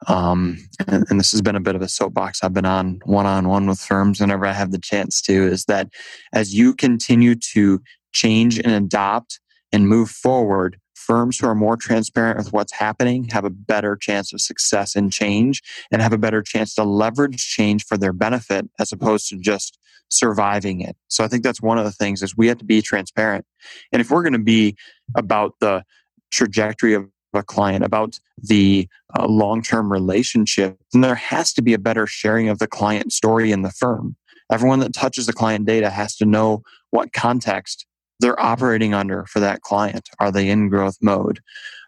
Um, 0.07 0.59
and, 0.87 1.07
and, 1.09 1.19
this 1.19 1.33
has 1.33 1.41
been 1.41 1.57
a 1.57 1.61
bit 1.61 1.75
of 1.75 1.81
a 1.81 1.89
soapbox 1.89 2.43
I've 2.43 2.53
been 2.53 2.67
on 2.67 3.01
one 3.05 3.25
on 3.25 3.49
one 3.49 3.67
with 3.67 3.79
firms 3.79 4.21
whenever 4.21 4.45
I 4.45 4.53
have 4.53 4.71
the 4.71 4.79
chance 4.79 5.23
to, 5.23 5.33
is 5.33 5.65
that 5.65 5.89
as 6.35 6.55
you 6.55 6.75
continue 6.75 7.35
to 7.55 7.81
change 8.13 8.59
and 8.59 8.73
adopt 8.73 9.41
and 9.73 9.89
move 9.89 10.11
forward, 10.11 10.79
firms 10.95 11.39
who 11.39 11.47
are 11.47 11.55
more 11.55 11.77
transparent 11.77 12.37
with 12.37 12.53
what's 12.53 12.73
happening 12.73 13.25
have 13.31 13.45
a 13.45 13.51
better 13.51 13.97
chance 13.97 14.33
of 14.33 14.41
success 14.41 14.97
and 14.97 15.13
change 15.13 15.63
and 15.93 16.03
have 16.03 16.13
a 16.13 16.19
better 16.19 16.43
chance 16.43 16.75
to 16.75 16.83
leverage 16.83 17.47
change 17.47 17.85
for 17.85 17.97
their 17.97 18.13
benefit 18.13 18.69
as 18.79 18.93
opposed 18.93 19.29
to 19.29 19.37
just 19.37 19.79
surviving 20.19 20.81
it. 20.81 20.97
So 21.09 21.25
I 21.25 21.29
think 21.29 21.43
that's 21.43 21.63
one 21.63 21.79
of 21.79 21.85
the 21.85 21.93
things 21.93 22.23
is 22.23 22.37
we 22.37 22.49
have 22.49 22.59
to 22.59 22.65
be 22.65 22.83
transparent. 22.83 23.45
And 23.93 24.01
if 24.01 24.11
we're 24.11 24.23
going 24.23 24.33
to 24.33 24.39
be 24.39 24.77
about 25.15 25.55
the 25.61 25.85
trajectory 26.31 26.95
of 26.95 27.07
a 27.35 27.43
client, 27.43 27.85
about 27.85 28.19
the 28.43 28.89
uh, 29.19 29.27
long-term 29.27 29.93
relationship, 29.93 30.79
then 30.93 31.03
there 31.03 31.15
has 31.15 31.53
to 31.55 31.63
be 31.63 31.75
a 31.75 31.79
better 31.79 32.07
sharing 32.07 32.49
of 32.49 32.59
the 32.59 32.67
client 32.67 33.13
story 33.13 33.53
in 33.53 33.63
the 33.63 33.71
firm. 33.71 34.17
Everyone 34.51 34.81
that 34.81 34.95
touches 34.95 35.27
the 35.27 35.33
client 35.33 35.67
data 35.67 35.91
has 35.91 36.17
to 36.17 36.25
know 36.25 36.63
what 36.91 37.13
context 37.13 37.87
they're 38.21 38.41
operating 38.41 38.95
under 38.95 39.27
for 39.27 39.41
that 39.41 39.61
client. 39.61 40.09
Are 40.19 40.33
they 40.33 40.49
in 40.49 40.69
growth 40.69 40.97
mode? 41.03 41.41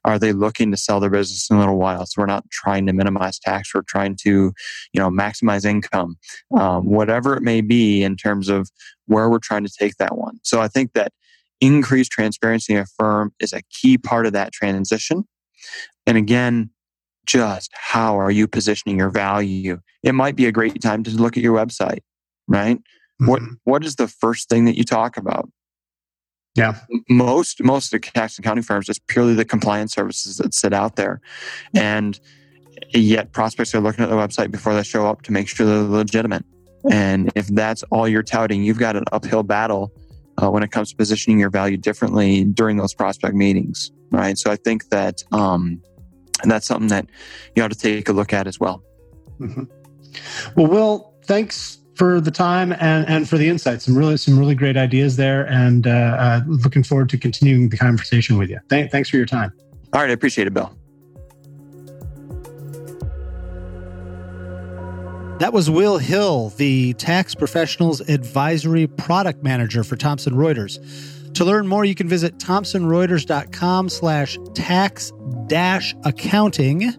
Are 0.05 0.19
they 0.19 0.33
looking 0.33 0.71
to 0.71 0.77
sell 0.77 1.01
their 1.01 1.11
business 1.11 1.49
in 1.51 1.57
a 1.57 1.61
little 1.61 1.79
while? 1.79 2.07
So 2.07 2.23
we're 2.23 2.27
not 2.27 2.49
trying 2.51 2.87
to 2.87 2.93
minimize 2.93 3.39
tax. 3.39 3.75
We're 3.75 3.83
trying 3.83 4.17
to, 4.23 4.31
you 4.31 5.01
know, 5.01 5.11
maximize 5.11 5.65
income, 5.65 6.17
um, 6.57 6.87
whatever 6.87 7.37
it 7.37 7.43
may 7.43 7.61
be 7.61 8.03
in 8.03 8.17
terms 8.17 8.49
of 8.49 8.71
where 9.07 9.29
we're 9.29 9.39
trying 9.39 9.65
to 9.65 9.73
take 9.73 9.97
that 9.97 10.17
one. 10.17 10.39
So 10.43 10.61
I 10.61 10.69
think 10.69 10.93
that 10.93 11.13
increased 11.61 12.13
transparency 12.13 12.75
in 12.75 12.81
a 12.81 12.87
firm 12.87 13.33
is 13.41 13.53
a 13.53 13.63
key 13.71 13.99
part 13.99 14.27
of 14.27 14.33
that 14.33 14.53
transition. 14.53 15.25
And 16.07 16.17
again, 16.17 16.71
just 17.27 17.71
how 17.75 18.19
are 18.19 18.31
you 18.31 18.49
positioning 18.49 18.99
your 18.99 19.11
value? 19.11 19.81
It 20.03 20.15
might 20.15 20.37
be 20.37 20.47
a 20.47 20.53
great 20.53 20.81
time 20.81 21.03
to 21.05 21.11
look 21.11 21.37
at 21.37 21.43
your 21.43 21.57
website, 21.57 22.01
right? 22.47 22.79
Mm-hmm. 22.79 23.27
What 23.27 23.43
what 23.65 23.85
is 23.85 23.97
the 23.97 24.09
first 24.09 24.49
thing 24.49 24.65
that 24.65 24.77
you 24.77 24.85
talk 24.85 25.17
about? 25.17 25.51
Yeah. 26.55 26.77
Most 27.09 27.63
most 27.63 27.93
of 27.93 28.01
the 28.01 28.11
tax 28.11 28.37
and 28.37 28.45
accounting 28.45 28.65
firms 28.65 28.89
is 28.89 28.99
purely 28.99 29.35
the 29.35 29.45
compliance 29.45 29.93
services 29.93 30.39
that 30.39 30.55
sit 30.55 30.73
out 30.73 30.97
there. 30.97 31.21
And 31.75 32.19
yet 32.91 33.33
prospects 33.33 33.75
are 33.75 33.81
looking 33.81 34.05
at 34.05 34.11
the 34.11 34.17
website 34.17 34.51
before 34.51 34.75
they 34.75 34.83
show 34.83 35.07
up 35.07 35.23
to 35.23 35.33
make 35.33 35.49
sure 35.49 35.67
they're 35.67 35.83
legitimate. 35.83 36.45
And 36.91 37.31
if 37.35 37.47
that's 37.49 37.83
all 37.85 38.09
you're 38.09 38.23
touting, 38.23 38.63
you've 38.63 38.79
got 38.79 38.97
an 38.97 39.05
uphill 39.13 39.43
battle 39.43 39.93
uh, 40.41 40.51
when 40.51 40.63
it 40.63 40.71
comes 40.71 40.91
to 40.91 40.97
positioning 40.97 41.39
your 41.39 41.51
value 41.51 41.77
differently 41.77 42.45
during 42.45 42.77
those 42.77 42.95
prospect 42.95 43.35
meetings, 43.35 43.91
right? 44.11 44.39
So 44.39 44.51
I 44.51 44.57
think 44.57 44.89
that 44.91 45.23
um, 45.33 45.83
that's 46.45 46.67
something 46.67 46.89
that 46.89 47.09
you 47.57 47.63
ought 47.63 47.73
to 47.73 47.79
take 47.79 48.09
a 48.09 48.13
look 48.13 48.33
at 48.33 48.47
as 48.47 48.61
well. 48.61 48.83
Mm-hmm. 49.41 49.65
Well, 50.57 50.67
Will, 50.67 51.15
thanks 51.25 51.79
for 51.99 52.21
the 52.21 52.31
time 52.31 52.73
and, 52.73 53.07
and 53.09 53.29
for 53.29 53.37
the 53.37 53.49
insights. 53.49 53.85
Some 53.85 53.99
really 53.99 54.17
some 54.17 54.39
really 54.39 54.55
great 54.55 54.77
ideas 54.77 55.17
there, 55.17 55.47
and 55.49 55.87
uh, 55.87 55.91
uh, 55.91 56.41
looking 56.47 56.85
forward 56.85 57.09
to 57.11 57.19
continuing 57.19 57.69
the 57.69 57.77
conversation 57.77 58.39
with 58.39 58.49
you. 58.49 58.61
Th- 58.71 58.91
thanks 58.91 59.11
for 59.11 59.17
your 59.17 59.27
time. 59.27 59.53
All 59.93 60.01
right, 60.01 60.11
I 60.11 60.13
appreciate 60.13 60.47
it, 60.47 60.55
Bill. 60.55 60.73
That 65.41 65.53
was 65.53 65.71
Will 65.71 65.99
Hill, 65.99 66.49
the 66.57 66.95
tax 66.95 67.35
professionals 67.35 68.01
advisory 68.01 68.89
product 68.89 69.45
manager 69.45 69.85
for 69.85 69.97
Thomson 69.97 70.35
Reuters. 70.35 70.79
To 71.35 71.45
learn 71.45 71.69
more, 71.69 71.85
you 71.85 71.95
can 71.95 72.09
visit 72.09 72.39
thomsonreuters.com 72.39 73.89
slash 73.89 74.37
tax 74.55 75.13
dash 75.47 75.95
accounting. 76.05 76.93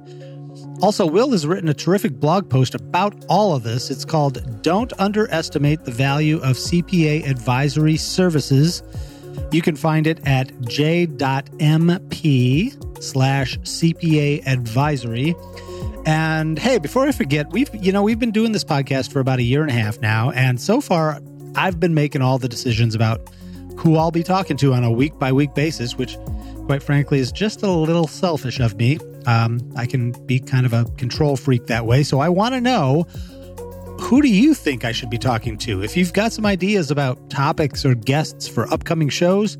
Also, 0.81 1.05
Will 1.05 1.31
has 1.31 1.45
written 1.45 1.67
a 1.67 1.73
terrific 1.73 2.13
blog 2.13 2.49
post 2.49 2.73
about 2.73 3.25
all 3.27 3.53
of 3.53 3.63
this. 3.63 3.91
It's 3.91 4.05
called 4.05 4.61
Don't 4.61 4.93
Underestimate 4.97 5.83
the 5.83 5.91
Value 5.91 6.37
of 6.37 6.55
CPA 6.55 7.27
Advisory 7.29 7.97
Services. 7.97 8.81
You 9.51 9.61
can 9.61 9.75
find 9.75 10.07
it 10.07 10.25
at 10.25 10.57
j.mp 10.61 11.03
slash 13.03 13.59
CPA 13.59 14.47
advisory. 14.47 15.35
And 16.05 16.57
hey, 16.57 16.77
before 16.77 17.05
I 17.05 17.11
forget, 17.11 17.51
we've 17.51 17.69
you 17.75 17.91
know 17.91 18.01
we've 18.01 18.19
been 18.19 18.31
doing 18.31 18.53
this 18.53 18.63
podcast 18.63 19.11
for 19.11 19.19
about 19.19 19.39
a 19.39 19.43
year 19.43 19.61
and 19.61 19.69
a 19.69 19.73
half 19.73 19.99
now, 19.99 20.31
and 20.31 20.61
so 20.61 20.79
far 20.79 21.19
I've 21.55 21.79
been 21.79 21.93
making 21.93 22.21
all 22.21 22.37
the 22.37 22.47
decisions 22.47 22.95
about 22.95 23.21
who 23.77 23.97
I'll 23.97 24.11
be 24.11 24.23
talking 24.23 24.55
to 24.57 24.73
on 24.73 24.85
a 24.85 24.91
week 24.91 25.19
by 25.19 25.33
week 25.33 25.53
basis, 25.55 25.97
which 25.97 26.17
quite 26.65 26.81
frankly 26.81 27.19
is 27.19 27.31
just 27.33 27.63
a 27.63 27.69
little 27.69 28.07
selfish 28.07 28.59
of 28.59 28.75
me. 28.77 28.97
Um, 29.29 29.59
I 29.75 29.85
can 29.85 30.11
be 30.25 30.39
kind 30.39 30.65
of 30.65 30.73
a 30.73 30.85
control 30.97 31.37
freak 31.37 31.67
that 31.67 31.85
way. 31.85 32.01
So 32.01 32.19
I 32.19 32.29
want 32.29 32.55
to 32.55 32.61
know 32.61 33.03
who 33.99 34.23
do 34.23 34.27
you 34.27 34.55
think 34.55 34.85
I 34.85 34.91
should 34.91 35.11
be 35.11 35.19
talking 35.19 35.55
to? 35.59 35.83
If 35.83 35.95
you've 35.95 36.13
got 36.13 36.33
some 36.33 36.47
ideas 36.47 36.89
about 36.89 37.29
topics 37.29 37.85
or 37.85 37.93
guests 37.93 38.47
for 38.47 38.67
upcoming 38.73 39.09
shows, 39.09 39.55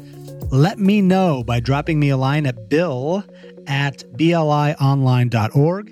let 0.50 0.80
me 0.80 1.02
know 1.02 1.44
by 1.44 1.60
dropping 1.60 2.00
me 2.00 2.10
a 2.10 2.18
line 2.18 2.48
at 2.48 2.68
bill 2.68 3.24
at 3.68 4.04
blionline.org 4.18 5.90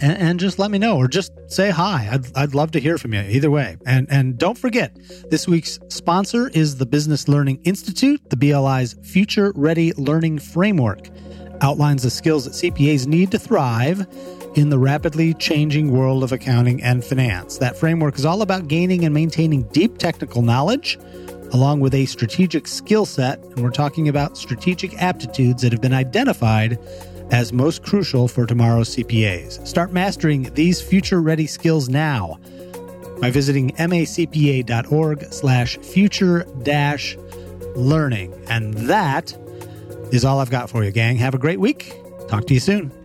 and, 0.00 0.18
and 0.18 0.38
just 0.38 0.60
let 0.60 0.70
me 0.70 0.78
know 0.78 0.98
or 0.98 1.08
just 1.08 1.32
say 1.48 1.70
hi. 1.70 2.08
I'd, 2.12 2.36
I'd 2.36 2.54
love 2.54 2.70
to 2.72 2.78
hear 2.80 2.96
from 2.96 3.12
you 3.12 3.22
either 3.22 3.50
way. 3.50 3.76
And, 3.86 4.06
and 4.08 4.38
don't 4.38 4.56
forget, 4.56 4.96
this 5.30 5.48
week's 5.48 5.80
sponsor 5.88 6.48
is 6.50 6.76
the 6.76 6.86
Business 6.86 7.26
Learning 7.26 7.60
Institute, 7.64 8.20
the 8.30 8.36
BLI's 8.36 8.94
Future 9.02 9.52
Ready 9.56 9.92
Learning 9.94 10.38
Framework 10.38 11.08
outlines 11.62 12.02
the 12.02 12.10
skills 12.10 12.44
that 12.44 12.52
CPAs 12.52 13.06
need 13.06 13.30
to 13.30 13.38
thrive 13.38 14.06
in 14.54 14.68
the 14.68 14.78
rapidly 14.78 15.32
changing 15.34 15.90
world 15.90 16.22
of 16.22 16.32
accounting 16.32 16.82
and 16.82 17.04
finance. 17.04 17.58
That 17.58 17.76
framework 17.76 18.18
is 18.18 18.26
all 18.26 18.42
about 18.42 18.68
gaining 18.68 19.04
and 19.04 19.14
maintaining 19.14 19.62
deep 19.68 19.98
technical 19.98 20.42
knowledge 20.42 20.98
along 21.52 21.80
with 21.80 21.94
a 21.94 22.06
strategic 22.06 22.66
skill 22.66 23.06
set. 23.06 23.38
And 23.44 23.60
we're 23.60 23.70
talking 23.70 24.08
about 24.08 24.36
strategic 24.36 25.00
aptitudes 25.00 25.62
that 25.62 25.72
have 25.72 25.80
been 25.80 25.92
identified 25.92 26.78
as 27.30 27.52
most 27.52 27.82
crucial 27.82 28.28
for 28.28 28.46
tomorrow's 28.46 28.96
CPAs. 28.96 29.66
Start 29.66 29.92
mastering 29.92 30.52
these 30.54 30.80
future 30.82 31.20
ready 31.20 31.46
skills 31.46 31.88
now 31.88 32.38
by 33.20 33.30
visiting 33.30 33.70
macpa.org 33.72 35.32
slash 35.32 35.78
future 35.78 36.44
dash 36.62 37.16
learning. 37.74 38.34
And 38.48 38.74
that 38.74 39.36
is 40.12 40.24
all 40.24 40.40
I've 40.40 40.50
got 40.50 40.70
for 40.70 40.84
you, 40.84 40.90
gang. 40.90 41.16
Have 41.16 41.34
a 41.34 41.38
great 41.38 41.58
week. 41.60 41.92
Talk 42.28 42.46
to 42.46 42.54
you 42.54 42.60
soon. 42.60 43.01